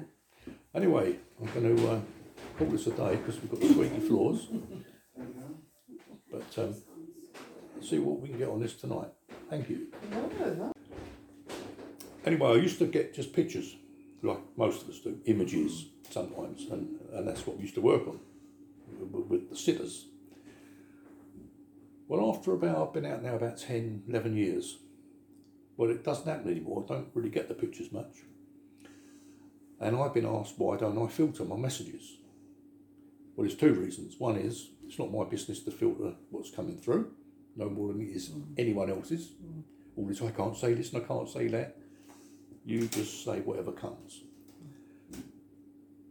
Anyway, 0.74 1.16
I'm 1.42 1.48
going 1.54 1.76
to 1.76 1.88
uh, 1.90 2.00
call 2.58 2.68
this 2.68 2.86
a 2.88 2.92
day 2.92 3.16
because 3.16 3.42
we've 3.42 3.50
got 3.50 3.62
squeaky 3.70 4.00
floors. 4.00 4.48
But 6.32 6.60
um, 6.64 6.76
see 7.82 8.00
what 8.00 8.20
we 8.20 8.30
can 8.30 8.38
get 8.38 8.50
on 8.50 8.60
this 8.60 8.76
tonight. 8.76 9.08
Thank 9.50 9.70
you. 9.70 9.88
Anyway, 12.26 12.50
I 12.50 12.56
used 12.56 12.80
to 12.80 12.86
get 12.86 13.14
just 13.14 13.34
pictures, 13.34 13.76
like 14.22 14.40
most 14.58 14.82
of 14.84 14.90
us 14.90 15.00
do, 15.00 15.18
images 15.26 15.86
sometimes, 16.10 16.66
and, 16.72 17.00
and 17.14 17.28
that's 17.28 17.46
what 17.48 17.58
we 17.58 17.64
used 17.64 17.76
to 17.76 17.82
work 17.82 18.08
on 18.08 18.20
with 19.30 19.50
the 19.50 19.56
sitters. 19.56 20.06
Well, 22.08 22.30
after 22.36 22.54
about, 22.54 22.88
I've 22.88 22.94
been 22.94 23.06
out 23.06 23.24
now 23.24 23.36
about 23.36 23.58
10, 23.58 24.04
11 24.08 24.36
years, 24.36 24.78
well, 25.78 25.90
it 25.90 26.04
doesn't 26.04 26.28
happen 26.28 26.52
anymore. 26.52 26.86
I 26.88 26.94
don't 26.94 27.10
really 27.14 27.30
get 27.30 27.48
the 27.48 27.54
pictures 27.54 27.92
much. 27.92 28.24
And 29.80 29.98
I've 29.98 30.14
been 30.14 30.26
asked 30.26 30.56
why 30.58 30.78
don't 30.78 30.98
I 30.98 31.08
filter 31.08 31.44
my 31.44 31.58
messages? 31.58 32.18
Well, 33.36 33.46
there's 33.46 33.58
two 33.58 33.74
reasons. 33.74 34.16
One 34.18 34.38
is 34.38 34.70
it's 34.88 34.98
not 34.98 35.12
my 35.12 35.26
business 35.26 35.60
to 35.64 35.72
filter 35.72 36.14
what's 36.30 36.52
coming 36.52 36.78
through, 36.78 37.12
no 37.56 37.70
more 37.70 37.92
than 37.92 38.02
it 38.02 38.16
is 38.16 38.32
anyone 38.58 38.90
else's. 38.90 39.32
All 39.98 40.06
this, 40.06 40.22
I 40.22 40.32
can't 40.32 40.56
say 40.56 40.74
this 40.74 40.94
and 40.94 41.04
I 41.04 41.06
can't 41.06 41.30
say 41.30 41.48
that. 41.50 41.78
You 42.66 42.88
just 42.88 43.24
say 43.24 43.42
whatever 43.42 43.72
comes. 43.72 44.24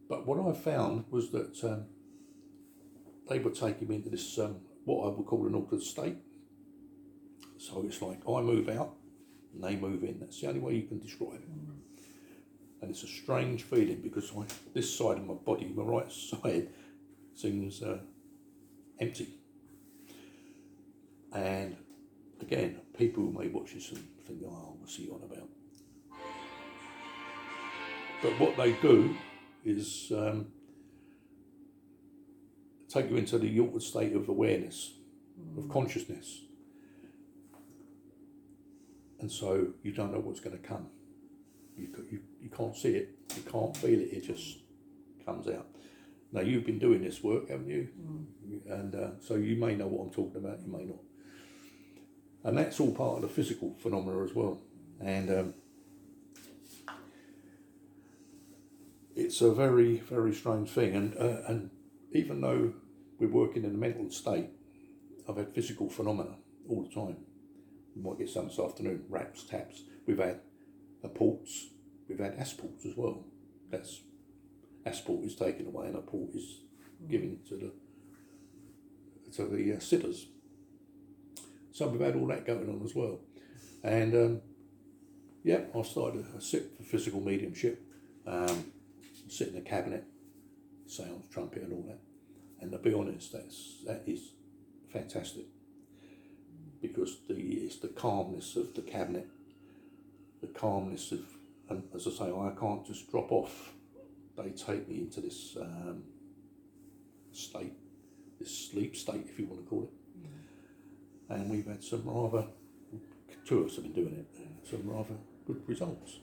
But 0.09 0.27
what 0.27 0.39
I 0.39 0.57
found 0.59 1.05
was 1.11 1.31
that 1.31 1.65
um, 1.65 1.85
they 3.29 3.39
were 3.39 3.51
taking 3.51 3.89
me 3.89 3.97
into 3.97 4.11
this, 4.11 4.39
um, 4.39 4.57
what 4.85 5.07
I 5.07 5.09
would 5.09 5.27
call 5.27 5.47
an 5.47 5.55
altered 5.55 5.83
state. 5.83 6.17
So 7.57 7.83
it's 7.87 8.03
like 8.03 8.21
I 8.29 8.41
move 8.43 8.69
out 8.69 8.95
and 9.55 9.63
they 9.63 9.77
move 9.77 10.03
in. 10.03 10.19
That's 10.21 10.41
the 10.41 10.49
only 10.49 10.61
way 10.61 10.75
you 10.75 10.83
can 10.83 10.99
describe 10.99 11.35
it. 11.35 11.49
And 12.83 12.91
it's 12.91 13.03
a 13.03 13.09
strange 13.09 13.63
feeling 13.63 14.01
because 14.03 14.31
I, 14.37 14.45
this 14.75 14.95
side 14.95 15.17
of 15.17 15.27
my 15.27 15.35
body, 15.35 15.73
my 15.75 15.83
right 15.83 16.13
side, 16.13 16.69
seems 17.35 17.83
uh, 17.83 17.99
empty. 19.01 19.29
And 21.33 21.77
again, 22.41 22.81
people 22.97 23.25
may 23.33 23.49
watch 23.49 23.75
this 23.75 23.91
and 23.91 24.05
think, 24.27 24.41
oh, 24.47 24.77
what's 24.79 24.97
he 24.97 25.09
on 25.09 25.23
about? 25.25 25.49
But 28.23 28.39
what 28.39 28.57
they 28.57 28.73
do 28.81 29.17
is 29.65 30.13
um, 30.15 30.47
take 32.89 33.11
you 33.11 33.17
into 33.17 33.39
the 33.39 33.61
altered 33.61 33.83
state 33.83 34.15
of 34.15 34.29
awareness, 34.29 34.93
of 35.59 35.69
consciousness. 35.69 36.44
And 39.25 39.33
so 39.33 39.69
you 39.83 39.91
don't 39.91 40.13
know 40.13 40.19
what's 40.19 40.41
going 40.41 40.55
to 40.55 40.63
come. 40.63 40.87
You, 41.79 41.89
you, 42.11 42.21
you 42.43 42.51
can't 42.51 42.77
see 42.77 42.91
it, 42.91 43.09
you 43.35 43.41
can't 43.51 43.75
feel 43.75 43.99
it, 43.99 44.13
it 44.13 44.25
just 44.25 44.59
comes 45.25 45.49
out. 45.49 45.67
Now, 46.31 46.43
you've 46.43 46.67
been 46.67 46.79
doing 46.79 47.03
this 47.03 47.25
work, 47.25 47.49
haven't 47.49 47.71
you? 47.71 47.89
And 48.69 48.95
uh, 48.95 49.11
so 49.23 49.37
you 49.37 49.57
may 49.57 49.77
know 49.77 49.87
what 49.87 50.05
I'm 50.05 50.13
talking 50.13 50.45
about, 50.45 50.61
you 50.61 50.71
may 50.71 50.85
not. 50.85 50.99
And 52.45 52.59
that's 52.59 52.79
all 52.81 52.93
part 52.93 53.17
of 53.17 53.23
the 53.23 53.29
physical 53.29 53.75
phenomena 53.79 54.23
as 54.23 54.35
well. 54.35 54.61
And 55.01 55.31
um, 55.31 55.55
it's 59.17 59.41
a 59.41 59.55
very, 59.55 60.01
very 60.01 60.35
strange 60.35 60.69
thing. 60.69 60.95
And, 60.95 61.17
uh, 61.17 61.49
and 61.49 61.71
even 62.13 62.43
though 62.43 62.75
we're 63.19 63.29
working 63.29 63.65
in 63.65 63.71
a 63.71 63.79
mental 63.79 64.11
state, 64.11 64.51
I've 65.27 65.39
had 65.39 65.55
physical 65.55 65.89
phenomena 65.89 66.37
all 66.69 66.83
the 66.83 66.95
time. 66.95 67.17
We 67.95 68.03
might 68.03 68.19
get 68.19 68.29
some 68.29 68.49
this 68.49 68.59
afternoon, 68.59 69.05
raps, 69.09 69.45
taps. 69.45 69.83
We've 70.07 70.19
had 70.19 70.41
apports, 71.03 71.69
we've 72.09 72.19
had 72.19 72.39
asports 72.39 72.87
as 72.87 72.97
well. 72.97 73.25
That's 73.71 74.01
asport 74.87 75.25
is 75.25 75.35
taken 75.35 75.67
away 75.67 75.87
and 75.87 75.97
apport 75.97 76.35
is 76.35 76.61
given 77.09 77.39
to 77.49 77.57
the 77.57 77.73
to 79.37 79.45
the 79.47 79.77
uh, 79.77 79.81
sitters. 79.81 80.27
So 81.73 81.89
we've 81.89 82.01
had 82.01 82.15
all 82.15 82.27
that 82.29 82.47
going 82.47 82.69
on 82.69 82.83
as 82.85 82.95
well. 82.95 83.21
And 83.83 84.15
um, 84.15 84.41
yeah, 85.43 85.61
I 85.77 85.83
started 85.83 86.25
a 86.37 86.41
sit 86.41 86.77
for 86.77 86.85
physical 86.85 87.21
mediumship, 87.21 87.83
um, 88.27 88.73
sit 89.29 89.49
in 89.49 89.57
a 89.57 89.61
cabinet, 89.61 90.05
sounds, 90.87 91.27
trumpet, 91.33 91.63
and 91.63 91.73
all 91.73 91.85
that. 91.89 91.99
And 92.61 92.71
to 92.73 92.79
be 92.79 92.95
honest, 92.95 93.33
that's 93.33 93.83
that 93.87 94.05
is 94.07 94.21
fantastic 94.93 95.47
because 96.89 97.17
the 97.29 97.35
it's 97.35 97.77
the 97.77 97.89
calmness 97.89 98.57
of 98.57 98.75
the 98.75 98.83
cabinet, 98.83 99.27
the 100.41 100.47
calmness 100.49 101.13
of, 101.13 101.21
and 101.71 101.83
as 101.95 102.07
I 102.07 102.11
say, 102.11 102.25
I 102.31 102.53
can't 102.59 102.87
just 102.87 103.11
drop 103.11 103.33
off. 103.33 103.73
They 104.37 104.51
take 104.51 104.89
me 104.89 104.99
into 104.99 105.21
this 105.21 105.57
um, 105.61 106.03
state, 107.33 107.73
this 108.39 108.69
sleep 108.71 108.97
state, 108.97 109.27
if 109.29 109.39
you 109.39 109.47
want 109.47 109.65
to 109.65 109.69
call 109.71 109.83
it. 109.85 109.91
And 111.33 111.51
we've 111.51 111.67
had 111.67 111.83
some 111.83 112.03
rather, 112.05 112.47
two 113.47 113.61
of 113.61 113.67
us 113.69 113.77
have 113.77 113.85
been 113.85 113.93
doing 113.95 114.15
it, 114.19 114.69
some 114.69 114.83
rather 114.85 115.15
good 115.47 115.63
results. 115.67 116.19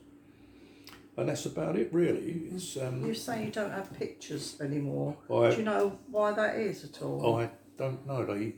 And 1.18 1.28
that's 1.30 1.46
about 1.46 1.76
it, 1.78 1.90
really. 1.92 2.44
It's 2.54 2.78
um, 2.78 3.06
You 3.06 3.14
say 3.14 3.46
you 3.46 3.52
don't 3.52 3.72
have 3.72 3.92
pictures 3.98 4.60
anymore. 4.62 5.18
I- 5.30 5.50
Do 5.52 5.58
you 5.58 5.64
know 5.64 5.98
why 6.10 6.32
that 6.34 6.56
is 6.58 6.84
at 6.84 7.02
all? 7.02 7.38
I 7.38 7.50
don't 7.78 8.06
know. 8.06 8.26
They 8.26 8.54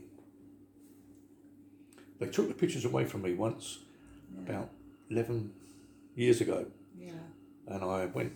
they 2.19 2.28
took 2.28 2.47
the 2.47 2.54
pictures 2.54 2.86
away 2.86 3.06
from 3.06 3.21
me 3.23 3.34
once, 3.34 3.80
about 4.38 4.69
eleven 5.10 5.54
years 6.15 6.41
ago, 6.41 6.65
yeah. 6.99 7.12
and 7.67 7.84
I 7.84 8.06
went 8.06 8.34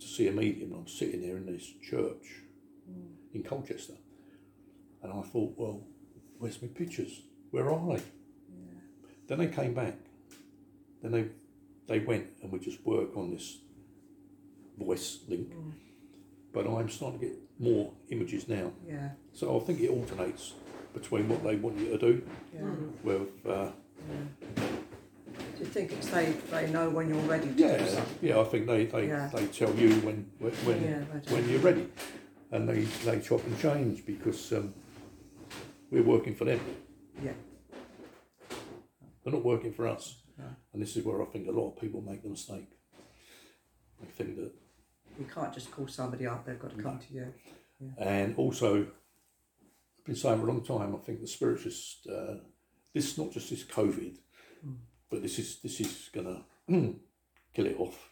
to 0.00 0.06
see 0.06 0.28
a 0.28 0.32
medium. 0.32 0.72
I'm 0.74 0.88
sitting 0.88 1.22
there 1.22 1.36
in 1.36 1.46
this 1.46 1.66
church 1.82 2.42
hmm. 2.86 3.34
in 3.34 3.42
Colchester, 3.42 3.94
and 5.02 5.12
I 5.12 5.22
thought, 5.22 5.54
well, 5.56 5.82
where's 6.38 6.60
my 6.60 6.68
pictures? 6.68 7.22
Where 7.50 7.70
are 7.70 7.96
they? 7.96 8.02
Then 9.26 9.38
they 9.38 9.48
came 9.48 9.74
back. 9.74 9.94
Then 11.02 11.12
they 11.12 11.24
they 11.86 12.04
went 12.04 12.26
and 12.42 12.50
we 12.50 12.58
just 12.58 12.84
work 12.84 13.16
on 13.16 13.30
this 13.30 13.58
voice 14.78 15.20
link. 15.28 15.52
Hmm. 15.52 15.70
But 16.56 16.66
I'm 16.66 16.88
starting 16.88 17.20
to 17.20 17.26
get 17.26 17.36
more 17.58 17.92
images 18.08 18.48
now. 18.48 18.72
Yeah. 18.88 19.10
So 19.34 19.60
I 19.60 19.64
think 19.64 19.78
it 19.80 19.90
alternates 19.90 20.54
between 20.94 21.28
what 21.28 21.44
they 21.44 21.56
want 21.56 21.78
you 21.78 21.90
to 21.90 21.98
do 21.98 22.26
Yeah. 22.54 22.62
with, 23.04 23.28
uh, 23.46 23.72
Do 24.56 25.60
you 25.60 25.66
think 25.66 25.92
it's 25.92 26.08
they, 26.08 26.32
they 26.50 26.70
know 26.70 26.88
when 26.88 27.10
you're 27.10 27.28
ready 27.28 27.48
to 27.48 27.52
do 27.52 27.62
yeah, 27.62 27.86
something? 27.86 28.28
yeah. 28.28 28.40
I 28.40 28.44
think 28.44 28.66
they, 28.66 28.86
they, 28.86 29.06
Yeah. 29.06 29.28
they 29.34 29.46
tell 29.48 29.74
you 29.74 29.90
when 30.00 30.30
when 30.38 30.52
when, 30.64 30.82
Yeah, 30.82 31.04
when 31.30 31.46
you're 31.50 31.60
ready, 31.60 31.88
and 32.52 32.66
they, 32.66 32.84
they 33.04 33.20
chop 33.20 33.44
and 33.44 33.58
change 33.58 34.06
because 34.06 34.50
um, 34.54 34.72
we're 35.90 36.02
working 36.14 36.34
for 36.34 36.46
them. 36.46 36.60
Yeah. 37.22 37.32
They're 39.22 39.34
not 39.34 39.44
working 39.44 39.74
for 39.74 39.86
us, 39.88 40.22
No. 40.38 40.44
and 40.72 40.80
this 40.82 40.96
is 40.96 41.04
where 41.04 41.20
I 41.20 41.26
think 41.26 41.48
a 41.48 41.52
lot 41.52 41.72
of 41.74 41.80
people 41.82 42.00
make 42.00 42.22
the 42.22 42.30
mistake. 42.30 42.70
They 44.00 44.06
think 44.06 44.36
that, 44.36 44.52
You 45.18 45.26
can't 45.32 45.52
just 45.52 45.70
call 45.70 45.88
somebody 45.88 46.26
up, 46.26 46.44
they've 46.44 46.58
got 46.58 46.76
to 46.76 46.82
come 46.82 46.98
to 46.98 47.14
you. 47.14 47.32
and 47.98 48.34
also, 48.36 48.82
I've 48.82 50.04
been 50.04 50.16
saying 50.16 50.40
for 50.40 50.46
a 50.48 50.52
long 50.52 50.64
time. 50.64 50.94
I 50.94 50.98
think 50.98 51.20
the 51.20 51.26
spirit's 51.26 51.64
just 51.64 52.06
uh, 52.08 52.34
this, 52.92 53.16
not 53.18 53.32
just 53.32 53.50
this 53.50 53.64
COVID, 53.64 54.16
but 55.10 55.22
this 55.22 55.38
is 55.38 55.60
this 55.62 55.80
is 55.80 56.10
gonna 56.12 56.44
kill 56.68 57.66
it 57.66 57.76
off. 57.78 58.10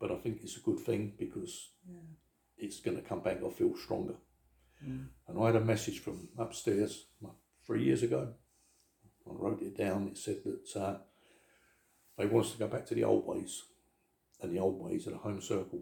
But 0.00 0.10
I 0.12 0.16
think 0.16 0.40
it's 0.42 0.56
a 0.56 0.60
good 0.60 0.80
thing 0.80 1.12
because 1.18 1.70
it's 2.58 2.80
going 2.80 2.96
to 2.96 3.02
come 3.02 3.20
back. 3.20 3.38
I 3.44 3.50
feel 3.50 3.74
stronger. 3.76 4.14
And 5.28 5.38
I 5.40 5.46
had 5.46 5.56
a 5.56 5.60
message 5.60 6.00
from 6.00 6.28
upstairs 6.38 7.06
like, 7.22 7.32
three 7.66 7.84
years 7.84 8.02
ago, 8.02 8.34
I 9.26 9.32
wrote 9.32 9.62
it 9.62 9.76
down. 9.78 10.08
It 10.08 10.18
said 10.18 10.38
that 10.44 10.80
uh, 10.80 10.98
they 12.18 12.26
want 12.26 12.46
us 12.46 12.52
to 12.52 12.58
go 12.58 12.68
back 12.68 12.84
to 12.86 12.94
the 12.94 13.04
old 13.04 13.26
ways, 13.26 13.62
and 14.44 14.54
the 14.54 14.60
old 14.60 14.80
ways 14.80 15.06
at 15.08 15.14
a 15.14 15.18
home 15.18 15.40
circle, 15.40 15.80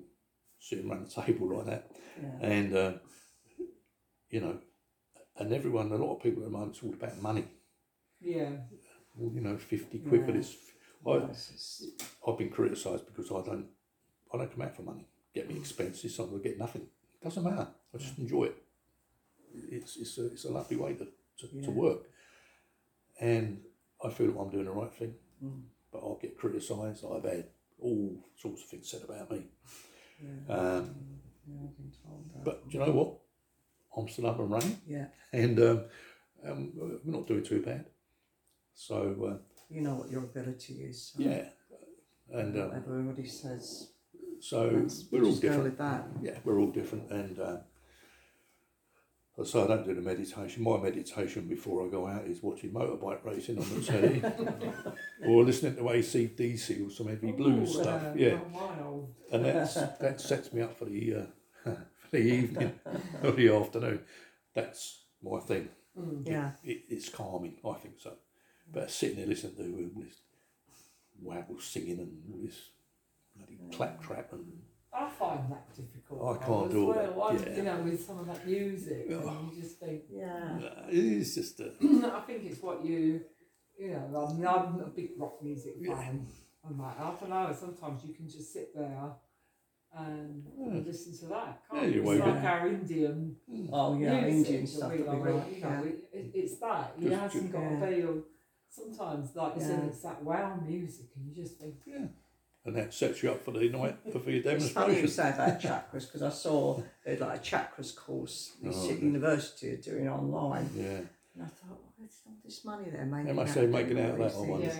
sitting 0.58 0.88
around 0.90 1.06
the 1.06 1.22
table 1.22 1.56
like 1.56 1.66
that, 1.66 1.90
Yeah. 2.22 2.38
and 2.48 2.74
uh, 2.76 2.92
you 4.30 4.40
know, 4.40 4.58
and 5.36 5.52
everyone, 5.52 5.90
a 5.92 5.96
lot 5.96 6.16
of 6.16 6.22
people 6.22 6.42
at 6.42 6.46
the 6.46 6.52
moment, 6.52 6.72
it's 6.76 6.82
all 6.84 6.94
about 6.94 7.20
money. 7.20 7.44
Yeah. 8.20 8.50
Well, 9.16 9.32
you 9.34 9.40
know, 9.40 9.56
fifty 9.58 9.98
quid 9.98 10.24
for 10.24 10.32
this. 10.32 10.56
I, 11.06 11.16
Yes, 11.16 11.50
it's- 11.50 12.08
I've 12.26 12.38
been 12.38 12.50
criticised 12.50 13.06
because 13.06 13.30
I 13.32 13.42
don't, 13.44 13.66
I 14.32 14.36
don't 14.38 14.52
come 14.52 14.62
out 14.62 14.76
for 14.76 14.82
money. 14.82 15.08
Get 15.34 15.48
me 15.48 15.56
expenses, 15.56 16.14
so 16.14 16.30
I 16.32 16.38
get 16.42 16.58
nothing. 16.58 16.86
Doesn't 17.22 17.42
matter. 17.42 17.68
I 17.94 17.98
just 17.98 18.18
enjoy 18.18 18.44
it. 18.44 18.56
It's 19.54 19.96
it's 19.96 20.16
a 20.18 20.26
it's 20.26 20.44
a 20.44 20.52
lovely 20.52 20.76
way 20.76 20.94
to 20.94 21.04
to, 21.38 21.48
Yeah. 21.52 21.64
to 21.64 21.70
work, 21.72 22.02
and 23.20 23.60
I 24.04 24.10
feel 24.10 24.28
like 24.28 24.38
I'm 24.38 24.50
doing 24.50 24.64
the 24.66 24.70
right 24.72 24.92
thing. 24.92 25.14
Mm. 25.44 25.62
But 25.92 25.98
I'll 25.98 26.18
get 26.22 26.38
criticised. 26.38 27.04
I've 27.04 27.24
had 27.24 27.48
all 27.82 28.24
sorts 28.36 28.62
of 28.62 28.68
things 28.68 28.90
said 28.90 29.02
about 29.08 29.30
me. 29.30 29.42
yeah. 30.22 30.54
Um, 30.54 30.94
yeah, 31.46 31.58
I've 31.64 31.76
been 31.76 31.92
told 32.04 32.30
that. 32.34 32.44
but 32.44 32.68
do 32.68 32.78
you 32.78 32.84
know 32.84 32.92
what? 32.92 33.18
I'm 33.96 34.08
still 34.08 34.26
up 34.26 34.38
and 34.38 34.50
running, 34.50 34.78
yeah, 34.86 35.06
and 35.32 35.58
um, 35.60 35.84
um, 36.46 36.72
we're 36.74 36.98
not 37.04 37.26
doing 37.26 37.44
too 37.44 37.60
bad. 37.62 37.84
So 38.74 38.96
uh, 39.30 39.36
you 39.68 39.82
know 39.82 39.94
what 39.94 40.10
your 40.10 40.22
ability 40.22 40.74
is. 40.74 41.12
So 41.14 41.22
yeah, 41.22 41.44
and 42.30 42.56
um, 42.58 42.72
everybody 42.74 43.26
says, 43.26 43.90
so 44.40 44.86
we're 45.10 45.24
all 45.24 45.34
different. 45.34 45.78
yeah, 46.22 46.38
we're 46.44 46.58
all 46.58 46.70
different, 46.70 47.10
and 47.10 47.38
uh, 47.38 47.56
so 49.44 49.64
I 49.64 49.66
don't 49.66 49.86
do 49.86 49.94
the 49.94 50.00
meditation. 50.02 50.62
My 50.62 50.78
meditation 50.78 51.46
before 51.48 51.86
I 51.86 51.90
go 51.90 52.06
out 52.06 52.24
is 52.26 52.42
watching 52.42 52.70
motorbike 52.72 53.24
racing 53.24 53.58
on 53.58 53.68
the 53.74 53.82
telly, 53.82 54.22
or 55.24 55.42
listening 55.44 55.76
to 55.76 55.82
ACDC 55.82 56.86
or 56.86 56.90
some 56.90 57.08
heavy 57.08 57.32
blues 57.32 57.70
Ooh, 57.76 57.82
stuff. 57.82 58.02
uh, 58.02 58.12
Yeah, 58.14 58.38
Wild. 58.52 59.14
and 59.32 59.44
that's 59.44 59.74
that 59.74 60.20
sets 60.20 60.52
me 60.52 60.60
up 60.62 60.78
for 60.78 60.84
the 60.84 61.14
uh, 61.14 61.24
for 61.64 62.10
the 62.10 62.18
evening 62.18 62.78
or 63.22 63.32
the 63.32 63.48
afternoon. 63.48 64.00
That's 64.54 65.04
my 65.22 65.40
thing. 65.40 65.68
Mm. 65.98 66.26
Yeah, 66.26 66.50
It, 66.64 66.84
it's 66.88 67.08
calming, 67.08 67.56
I 67.64 67.74
think 67.74 67.94
so. 68.00 68.12
But 68.72 68.90
sitting 68.90 69.16
there 69.16 69.26
listening 69.26 69.56
to 69.56 69.62
all 69.62 70.02
this 70.02 70.14
waggle 71.22 71.60
singing 71.60 71.98
and 72.00 72.44
this 72.44 72.56
bloody 73.36 73.58
claptrap 73.74 74.32
and 74.32 74.44
I 74.94 75.08
find 75.08 75.50
that 75.50 75.74
difficult. 75.74 76.36
I 76.42 76.44
can't 76.44 76.70
do 76.70 76.82
all 76.84 76.94
well. 76.94 77.32
that, 77.34 77.48
yeah. 77.48 77.56
You 77.56 77.62
know, 77.62 77.76
with 77.78 78.04
some 78.04 78.18
of 78.20 78.26
that 78.26 78.46
music, 78.46 79.06
Oh. 79.10 79.28
and 79.28 79.52
you 79.52 79.62
just 79.62 79.78
think, 79.80 80.02
yeah, 80.10 80.58
it 80.88 80.94
is 80.94 81.34
just 81.34 81.60
a 81.60 81.72
I 82.14 82.20
think 82.26 82.44
it's 82.44 82.60
what 82.60 82.84
you, 82.84 83.22
you 83.78 83.90
know, 83.90 84.26
I 84.28 84.32
mean, 84.34 84.46
I'm 84.46 84.80
a 84.80 84.88
big 84.94 85.10
rock 85.18 85.42
music 85.42 85.74
Yeah. 85.80 85.96
fan. 85.96 86.26
I'm 86.64 86.78
like, 86.78 87.00
I 87.00 87.14
don't 87.18 87.30
know, 87.30 87.56
sometimes 87.58 88.04
you 88.04 88.14
can 88.14 88.28
just 88.28 88.52
sit 88.52 88.74
there 88.74 89.12
and 89.94 90.44
Yeah. 90.58 90.80
listen 90.86 91.18
to 91.20 91.26
that. 91.34 91.62
Yeah, 91.72 91.80
Can't 91.80 91.94
you're 91.94 92.04
you? 92.04 92.10
It's 92.12 92.20
waving. 92.20 92.34
like 92.34 92.44
our 92.44 92.68
Indian 92.68 93.36
hmm. 93.50 93.66
oh 93.72 93.98
yeah, 93.98 94.20
music 94.20 94.32
Indian 94.36 94.60
that 94.62 94.68
stuff 94.68 94.92
we 94.92 94.98
like, 94.98 95.24
right. 95.24 95.52
You 95.54 95.60
know, 95.62 95.68
Yeah, 95.70 95.80
it, 95.80 96.04
it, 96.12 96.30
it's 96.34 96.56
that. 96.58 96.92
It 96.98 97.08
Just- 97.08 97.20
hasn't 97.22 97.52
got 97.52 97.62
yeah. 97.62 97.80
to 97.80 97.86
be. 98.12 98.22
Sometimes, 98.68 99.36
like 99.36 99.54
you 99.56 99.60
said, 99.62 99.84
it's 99.84 100.02
that 100.02 100.22
wow 100.24 100.58
music, 100.66 101.06
and 101.14 101.26
you 101.28 101.34
just 101.34 101.58
think, 101.58 101.74
yeah. 101.86 102.06
And 102.64 102.76
that 102.76 102.94
sets 102.94 103.22
you 103.24 103.30
up 103.32 103.44
for 103.44 103.50
the 103.50 103.68
night 103.68 103.96
for 104.12 104.18
your 104.30 104.40
demonstration. 104.42 104.54
It's 104.62 104.70
funny 104.70 104.94
you 104.94 105.00
demonstration. 105.00 105.08
say 105.08 105.28
about 105.30 105.60
chakras 105.60 106.06
because 106.06 106.22
I 106.22 106.30
saw 106.30 106.78
uh, 106.78 106.82
like 107.18 107.38
a 107.38 107.42
chakras 107.42 107.96
course 107.96 108.52
the 108.62 108.68
Oh, 108.68 108.72
City 108.72 108.94
okay. 108.94 109.04
University 109.06 109.72
are 109.72 109.76
doing 109.78 110.08
online, 110.08 110.70
Yeah, 110.76 110.84
and 110.84 111.42
I 111.42 111.46
thought, 111.46 111.80
well, 111.98 112.08
all 112.26 112.34
this 112.44 112.64
money 112.64 112.88
there 112.90 113.04
making. 113.04 113.26
They 113.26 113.32
must 113.32 113.50
out 113.50 113.54
say 113.54 113.64
of 113.64 113.70
making 113.70 113.96
doing 113.96 114.04
out 114.04 114.10
all 114.12 114.16
that, 114.18 114.24
I 114.24 114.28
these 114.28 114.36
wonder. 114.48 114.68
things. 114.68 114.76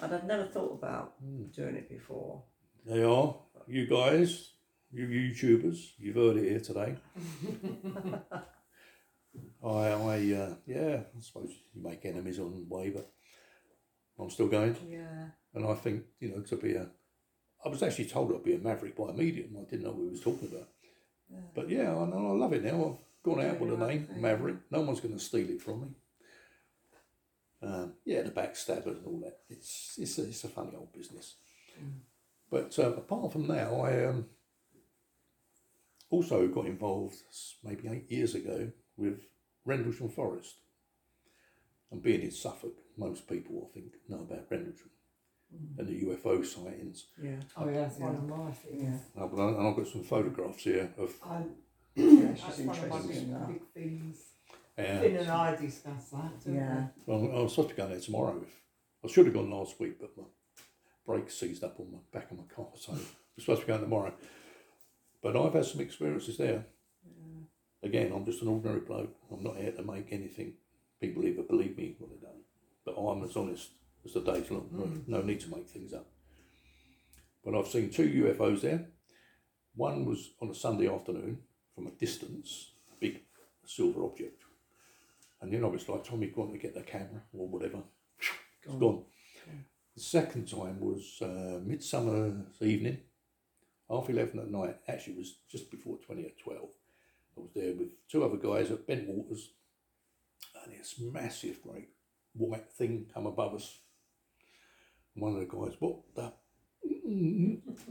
yeah. 0.00 0.04
And 0.04 0.14
I'd 0.14 0.26
never 0.26 0.44
thought 0.46 0.72
about 0.72 1.24
Mm. 1.24 1.54
doing 1.54 1.76
it 1.76 1.88
before. 1.88 2.42
they 2.84 3.02
are. 3.04 3.36
You 3.68 3.86
guys, 3.86 4.50
you 4.90 5.06
YouTubers, 5.06 5.92
you've 5.98 6.16
heard 6.16 6.36
it 6.36 6.48
here 6.50 6.60
today. 6.60 6.96
I, 9.64 9.68
I, 9.68 10.32
uh, 10.32 10.54
yeah, 10.66 11.00
I 11.16 11.20
suppose 11.20 11.50
you 11.74 11.82
make 11.82 12.04
enemies 12.04 12.38
on 12.40 12.50
the 12.52 12.64
way, 12.74 12.90
but 12.90 13.08
I'm 14.18 14.30
still 14.30 14.48
going. 14.48 14.76
Yeah, 14.90 15.28
And 15.54 15.66
I 15.66 15.74
think, 15.74 16.02
you 16.18 16.30
know, 16.34 16.40
to 16.42 16.56
be 16.56 16.74
a, 16.74 16.88
I 17.64 17.68
was 17.68 17.82
actually 17.82 18.06
told 18.06 18.32
I'd 18.32 18.42
be 18.42 18.54
a 18.54 18.58
maverick 18.58 18.96
by 18.96 19.10
a 19.10 19.12
medium. 19.12 19.56
I 19.58 19.68
didn't 19.68 19.84
know 19.84 19.90
what 19.90 20.00
we 20.00 20.08
was 20.08 20.20
talking 20.20 20.48
about. 20.48 20.68
Yeah. 21.30 21.38
But 21.54 21.68
yeah, 21.68 21.90
I, 21.90 22.06
know, 22.06 22.32
I 22.32 22.36
love 22.36 22.52
it 22.52 22.64
now. 22.64 22.84
I've 22.98 23.22
gone 23.22 23.44
out 23.44 23.60
with 23.60 23.72
a 23.72 23.76
the 23.76 23.86
name, 23.86 24.06
thing. 24.06 24.20
Maverick. 24.20 24.56
No 24.70 24.80
one's 24.80 25.00
going 25.00 25.14
to 25.14 25.20
steal 25.20 25.48
it 25.50 25.60
from 25.60 25.82
me. 25.82 25.88
Um, 27.62 27.92
yeah, 28.06 28.22
the 28.22 28.30
backstabbers 28.30 28.98
and 28.98 29.06
all 29.06 29.20
that. 29.20 29.40
It's 29.50 29.98
it's 29.98 30.18
a, 30.18 30.22
it's 30.22 30.44
a 30.44 30.48
funny 30.48 30.72
old 30.74 30.92
business. 30.92 31.34
But 32.50 32.76
um, 32.78 32.94
apart 32.94 33.32
from 33.32 33.46
that, 33.48 33.68
I 33.68 34.06
um, 34.06 34.26
also 36.08 36.48
got 36.48 36.66
involved 36.66 37.16
maybe 37.62 37.88
eight 37.88 38.10
years 38.10 38.34
ago 38.34 38.72
with 38.96 39.20
Rendlesham 39.64 40.08
Forest. 40.08 40.56
And 41.92 42.02
being 42.02 42.22
in 42.22 42.30
Suffolk, 42.30 42.74
most 42.96 43.28
people 43.28 43.68
I 43.68 43.74
think 43.74 43.92
know 44.08 44.20
about 44.20 44.46
Rendlesham 44.50 44.90
and 45.78 45.86
the 45.88 46.02
UFO 46.06 46.44
sightings. 46.44 47.06
yeah, 47.22 47.36
Oh 47.56 47.66
yeah, 47.68 47.82
that's 47.82 47.98
one 47.98 48.14
of 48.14 48.28
my 48.28 48.50
things. 48.52 49.00
yeah. 49.16 49.26
But 49.26 49.40
I- 49.42 49.48
And 49.48 49.66
I've 49.66 49.76
got 49.76 49.86
some 49.88 50.04
photographs 50.04 50.62
here 50.64 50.92
of 50.98 51.14
I, 51.24 51.42
yeah 51.94 52.32
that's 52.32 52.56
she's 52.56 52.66
one 52.66 52.78
of 52.78 52.88
my 52.88 52.96
interested 52.96 53.16
in 53.16 53.24
big, 53.24 53.32
that. 53.32 53.48
big 53.48 53.62
things. 53.74 54.16
Finn 54.76 55.16
and 55.16 55.28
I 55.30 55.56
discuss 55.56 56.08
that. 56.10 56.44
Don't 56.44 56.54
Yeah, 56.54 56.86
Well, 57.04 57.30
I 57.36 57.42
was 57.42 57.52
supposed 57.52 57.70
to 57.70 57.74
go 57.74 57.86
there 57.88 58.00
tomorrow. 58.00 58.40
If, 58.42 58.60
I 59.04 59.12
should 59.12 59.26
have 59.26 59.34
gone 59.34 59.50
last 59.50 59.78
week, 59.80 60.00
but 60.00 60.16
my 60.16 60.24
brake 61.04 61.30
seized 61.30 61.64
up 61.64 61.78
on 61.80 61.90
the 61.90 61.98
back 62.18 62.30
of 62.30 62.38
my 62.38 62.44
car, 62.44 62.68
so 62.78 62.92
I'm 62.92 63.00
supposed 63.38 63.60
to 63.62 63.66
be 63.66 63.72
going 63.72 63.82
tomorrow. 63.82 64.14
But 65.22 65.36
I've 65.36 65.52
had 65.52 65.66
some 65.66 65.80
experiences 65.82 66.38
there. 66.38 66.64
Again, 67.82 68.12
I'm 68.14 68.24
just 68.24 68.42
an 68.42 68.48
ordinary 68.48 68.80
bloke. 68.80 69.14
I'm 69.32 69.42
not 69.42 69.56
here 69.56 69.72
to 69.72 69.82
make 69.82 70.12
anything. 70.12 70.54
People 71.00 71.24
either 71.24 71.42
believe 71.42 71.76
me 71.76 71.96
or 72.00 72.08
they 72.08 72.20
don't. 72.26 72.42
But 72.84 72.92
I'm 73.00 73.22
as 73.24 73.36
honest 73.36 73.70
as 74.04 74.14
the 74.14 74.20
day's 74.20 74.50
long. 74.50 74.68
Mm. 74.74 75.08
No 75.08 75.22
need 75.22 75.40
to 75.40 75.50
make 75.50 75.68
things 75.68 75.92
up. 75.92 76.06
But 77.44 77.54
I've 77.54 77.68
seen 77.68 77.90
two 77.90 78.08
UFOs 78.08 78.62
there. 78.62 78.86
One 79.74 80.04
was 80.04 80.30
on 80.40 80.50
a 80.50 80.54
Sunday 80.54 80.92
afternoon 80.92 81.38
from 81.74 81.86
a 81.86 81.90
distance, 81.90 82.72
a 82.92 82.96
big 83.00 83.22
silver 83.64 84.04
object. 84.04 84.42
And 85.40 85.52
then 85.52 85.64
I 85.64 85.68
was 85.68 85.88
like, 85.88 86.04
Tommy, 86.04 86.26
go 86.26 86.42
on 86.42 86.52
to 86.52 86.58
get 86.58 86.74
the 86.74 86.82
camera 86.82 87.22
or 87.32 87.48
whatever. 87.48 87.78
It's 88.62 88.76
gone. 88.76 89.04
The 89.96 90.00
second 90.02 90.48
time 90.48 90.80
was 90.80 91.18
uh, 91.22 91.60
midsummer's 91.64 92.60
evening, 92.60 92.98
half 93.88 94.08
11 94.08 94.38
at 94.38 94.50
night. 94.50 94.76
Actually, 94.86 95.14
it 95.14 95.18
was 95.18 95.34
just 95.50 95.70
before 95.70 95.98
20 95.98 96.26
at 96.26 96.38
12. 96.38 96.58
I 97.36 97.40
was 97.40 97.50
there 97.54 97.74
with 97.74 97.88
two 98.08 98.24
other 98.24 98.36
guys 98.36 98.70
at 98.70 98.86
Bentwaters, 98.86 99.48
and 100.62 100.72
this 100.72 100.94
massive, 101.00 101.62
great 101.62 101.88
white 102.34 102.70
thing 102.72 103.06
come 103.12 103.26
above 103.26 103.54
us. 103.54 103.78
One 105.14 105.34
of 105.34 105.40
the 105.40 105.46
guys, 105.46 105.76
what 105.78 105.96
the 106.14 106.32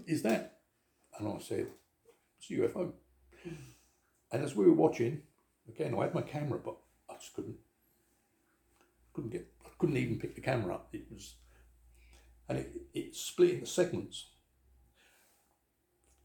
is 0.07 0.21
that? 0.23 0.59
And 1.17 1.27
I 1.27 1.39
said, 1.39 1.67
it's 2.37 2.49
a 2.49 2.53
UFO. 2.53 2.91
And 4.31 4.43
as 4.43 4.55
we 4.55 4.65
were 4.65 4.73
watching, 4.73 5.21
again, 5.67 5.95
I 5.97 6.03
had 6.03 6.15
my 6.15 6.21
camera, 6.21 6.59
but 6.63 6.77
I 7.09 7.15
just 7.15 7.33
couldn't, 7.33 7.57
couldn't 9.13 9.31
get, 9.31 9.47
I 9.65 9.69
couldn't 9.77 9.97
even 9.97 10.19
pick 10.19 10.35
the 10.35 10.41
camera 10.41 10.75
up. 10.75 10.89
It 10.93 11.05
was, 11.11 11.35
and 12.47 12.59
it, 12.59 12.71
it 12.93 13.15
split 13.15 13.51
into 13.51 13.65
segments, 13.65 14.29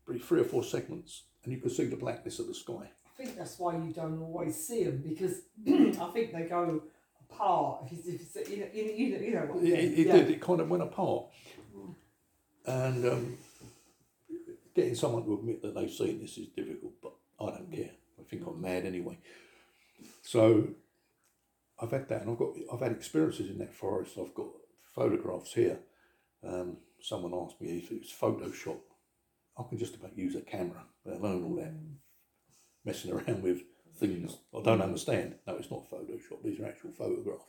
three 0.07 0.41
or 0.41 0.45
four 0.45 0.63
segments, 0.63 1.25
and 1.43 1.53
you 1.53 1.61
could 1.61 1.73
see 1.73 1.87
the 1.87 1.97
blackness 1.97 2.39
of 2.39 2.47
the 2.47 2.55
sky. 2.55 2.91
I 3.07 3.23
think 3.23 3.37
that's 3.37 3.59
why 3.59 3.75
you 3.77 3.93
don't 3.93 4.21
always 4.21 4.57
see 4.67 4.85
them 4.85 5.03
because 5.07 5.43
I 5.67 6.11
think 6.13 6.33
they 6.33 6.47
go 6.49 6.83
apart. 7.31 7.85
If 7.91 8.07
it's, 8.07 8.37
if 8.37 8.51
you 8.51 8.59
know, 8.59 8.67
you 8.73 8.85
know, 8.87 8.93
you 8.93 9.11
know, 9.11 9.25
you 9.25 9.35
know 9.35 9.41
what 9.41 9.57
I 9.57 9.59
It, 9.59 9.63
mean. 9.63 9.73
it, 9.75 9.99
it 9.99 10.07
yeah. 10.07 10.13
did. 10.13 10.31
It 10.31 10.41
kind 10.41 10.61
of 10.61 10.69
went 10.69 10.83
apart, 10.83 11.27
and 12.67 13.07
um, 13.07 13.39
getting 14.75 14.95
someone 14.95 15.25
to 15.25 15.35
admit 15.35 15.63
that 15.63 15.75
they've 15.75 15.91
seen 15.91 16.21
this 16.21 16.39
is 16.39 16.49
difficult. 16.49 16.93
But 17.03 17.13
I 17.41 17.51
don't 17.51 17.73
care. 17.73 17.91
I 18.19 18.23
think 18.29 18.47
I'm 18.47 18.61
mad 18.61 18.85
anyway. 18.87 19.19
So 20.23 20.69
I've 21.81 21.91
had 21.91 22.09
that, 22.09 22.23
and 22.23 22.31
I've 22.31 22.39
got 22.39 22.51
I've 22.73 22.81
had 22.81 22.93
experiences 22.93 23.51
in 23.51 23.59
that 23.59 23.75
forest. 23.75 24.17
I've 24.19 24.35
got 24.35 24.49
photographs 24.95 25.53
here. 25.53 25.79
Um, 26.47 26.79
someone 27.01 27.35
asked 27.35 27.61
me 27.61 27.79
if 27.79 27.91
it 27.91 28.01
was 28.01 28.13
Photoshop. 28.13 28.79
I 29.59 29.63
can 29.69 29.79
just 29.79 29.95
about 29.95 30.17
use 30.19 30.35
a 30.35 30.41
camera, 30.41 30.85
let 31.05 31.19
alone 31.21 31.45
all 31.45 31.57
that 31.57 31.73
messing 32.85 33.13
around 33.13 33.43
with 33.43 33.63
things 33.97 34.37
I 34.57 34.63
don't 34.63 34.83
understand. 34.83 35.37
No, 35.47 35.57
it's 35.57 35.71
not 35.71 35.91
Photoshop. 35.91 36.43
These 36.43 36.61
are 36.61 36.67
actual 36.67 36.93
photographs. 36.93 37.45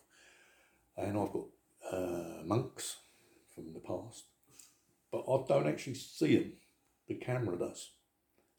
And 0.97 1.17
I've 1.17 1.31
got 1.33 1.45
uh, 1.91 2.43
monks 2.45 2.97
from 3.53 3.73
the 3.73 3.79
past, 3.79 4.25
but 5.11 5.23
I 5.29 5.45
don't 5.47 5.67
actually 5.67 5.95
see 5.95 6.37
them. 6.37 6.53
The 7.07 7.15
camera 7.15 7.57
does. 7.57 7.91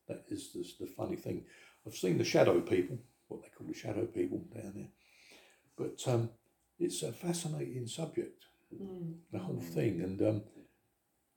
That 0.09 0.25
is 0.29 0.53
the, 0.53 0.65
the 0.85 0.91
funny 0.91 1.17
thing. 1.17 1.45
I've 1.87 1.95
seen 1.95 2.19
the 2.19 2.25
shadow 2.25 2.61
people, 2.61 2.99
what 3.29 3.43
they 3.43 3.49
call 3.57 3.67
the 3.67 3.75
shadow 3.75 4.07
people 4.07 4.45
down 4.55 4.73
there, 4.75 4.89
but 5.77 6.13
um, 6.13 6.31
it's 6.79 7.03
a 7.03 7.13
fascinating 7.13 7.87
subject, 7.87 8.43
Mm. 8.75 9.15
the 9.33 9.39
whole 9.39 9.61
thing, 9.61 10.01
and 10.03 10.21
um, 10.23 10.43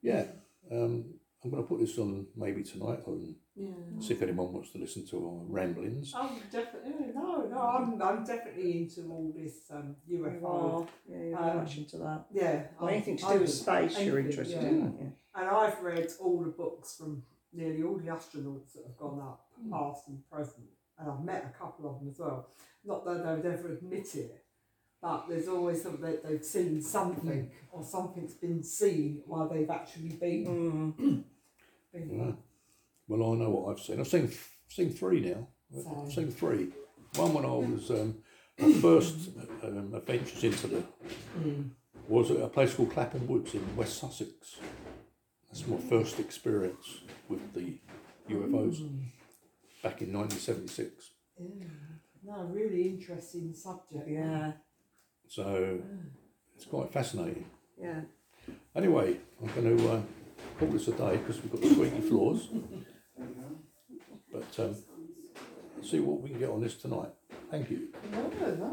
yeah, 0.02 0.24
um, 0.72 1.14
I'm 1.44 1.50
going 1.52 1.62
to 1.62 1.68
put 1.68 1.78
this 1.78 1.96
on 1.96 2.26
maybe 2.36 2.64
tonight 2.64 3.06
and 3.06 3.36
Yeah. 3.56 3.66
see 3.98 4.14
if 4.14 4.22
anyone 4.22 4.52
wants 4.52 4.70
to 4.70 4.78
listen 4.78 5.06
to 5.08 5.16
our 5.26 5.44
ramblings. 5.48 6.12
I'm 6.16 6.30
definitely 6.50 7.12
no, 7.14 7.46
no. 7.50 7.58
I'm 7.58 8.00
I'm 8.00 8.24
definitely 8.24 8.78
into 8.82 9.02
all 9.10 9.32
this 9.36 9.64
um, 9.70 9.96
UFO. 10.10 10.44
are. 10.44 10.86
Yeah, 11.08 11.16
you're 11.18 11.38
very 11.38 11.50
Um, 11.50 11.56
much 11.58 11.76
into 11.76 11.98
that. 11.98 12.26
Yeah, 12.32 12.62
Well, 12.78 12.88
I'm 12.88 12.94
anything 12.94 13.16
to 13.18 13.22
do 13.24 13.28
with 13.32 13.36
open. 13.42 13.46
space, 13.48 13.92
you're 14.00 14.18
Anything, 14.18 14.26
interested 14.26 14.62
yeah. 14.62 14.68
in, 14.68 14.82
aren't 14.82 15.00
you? 15.00 15.12
And 15.34 15.48
I've 15.48 15.82
read 15.82 16.08
all 16.20 16.40
the 16.42 16.50
books 16.50 16.96
from 16.96 17.22
nearly 17.52 17.82
all 17.82 17.96
the 17.98 18.06
astronauts 18.08 18.72
that 18.74 18.84
have 18.86 18.96
gone 18.96 19.20
up, 19.20 19.46
past 19.70 20.08
and 20.08 20.22
present, 20.30 20.66
and 20.98 21.10
I've 21.10 21.24
met 21.24 21.52
a 21.54 21.58
couple 21.58 21.90
of 21.90 21.98
them 21.98 22.08
as 22.08 22.18
well. 22.18 22.48
Not 22.84 23.04
that 23.04 23.24
they 23.24 23.34
would 23.34 23.46
ever 23.58 23.72
admit 23.72 24.14
it, 24.14 24.44
but 25.02 25.28
there's 25.28 25.48
always 25.48 25.82
something 25.82 26.02
that 26.02 26.22
they've 26.26 26.44
seen 26.44 26.80
something 26.80 27.50
or 27.72 27.82
something's 27.82 28.34
been 28.34 28.62
seen 28.62 29.22
while 29.26 29.48
they've 29.48 29.68
actually 29.68 30.10
been. 30.10 30.94
Mm. 30.98 31.24
been 31.92 32.10
Yeah. 32.18 32.32
Well, 33.10 33.32
I 33.32 33.36
know 33.38 33.50
what 33.50 33.72
I've 33.72 33.80
seen. 33.84 33.98
I've 33.98 34.06
seen 34.06 34.30
seen 34.68 34.90
three 34.90 35.18
now. 35.20 35.48
I've 35.76 36.12
seen 36.12 36.30
three. 36.30 36.68
One 37.16 37.34
when 37.34 37.44
I 37.44 37.48
was 37.48 37.90
um, 37.90 38.18
my 38.56 38.72
first 38.74 39.30
um, 39.64 39.92
adventures 39.94 40.44
into 40.44 40.68
the 40.68 40.84
Mm. 41.36 41.70
was 42.08 42.30
at 42.30 42.36
a 42.40 42.46
place 42.48 42.72
called 42.74 42.92
Clapham 42.92 43.26
Woods 43.26 43.52
in 43.54 43.64
West 43.76 43.98
Sussex. 43.98 44.58
That's 45.48 45.66
my 45.66 45.76
first 45.78 46.20
experience 46.20 47.00
with 47.28 47.52
the 47.52 47.78
UFOs 48.28 48.78
Mm. 48.80 49.06
back 49.82 50.02
in 50.02 50.12
1976. 50.12 51.10
Yeah. 51.36 51.66
No, 52.22 52.44
really 52.44 52.82
interesting 52.90 53.52
subject. 53.54 54.08
Yeah, 54.08 54.52
So 55.26 55.80
it's 56.54 56.64
quite 56.66 56.92
fascinating. 56.92 57.46
yeah. 57.76 58.02
Anyway, 58.76 59.18
I'm 59.42 59.52
going 59.54 59.76
to 59.76 59.88
uh, 59.94 60.02
call 60.60 60.68
this 60.68 60.86
a 60.88 60.92
day 60.92 61.16
because 61.16 61.42
we've 61.42 61.50
got 61.50 61.60
the 61.60 61.70
squeaky 61.70 62.02
floors. 62.02 62.48
But 64.32 64.58
um, 64.58 64.76
see 65.82 66.00
what 66.00 66.20
we 66.20 66.30
can 66.30 66.38
get 66.38 66.50
on 66.50 66.60
this 66.60 66.76
tonight. 66.76 67.10
Thank 67.50 67.70
you. 67.70 67.88
No, 68.12 68.30
no. 68.40 68.68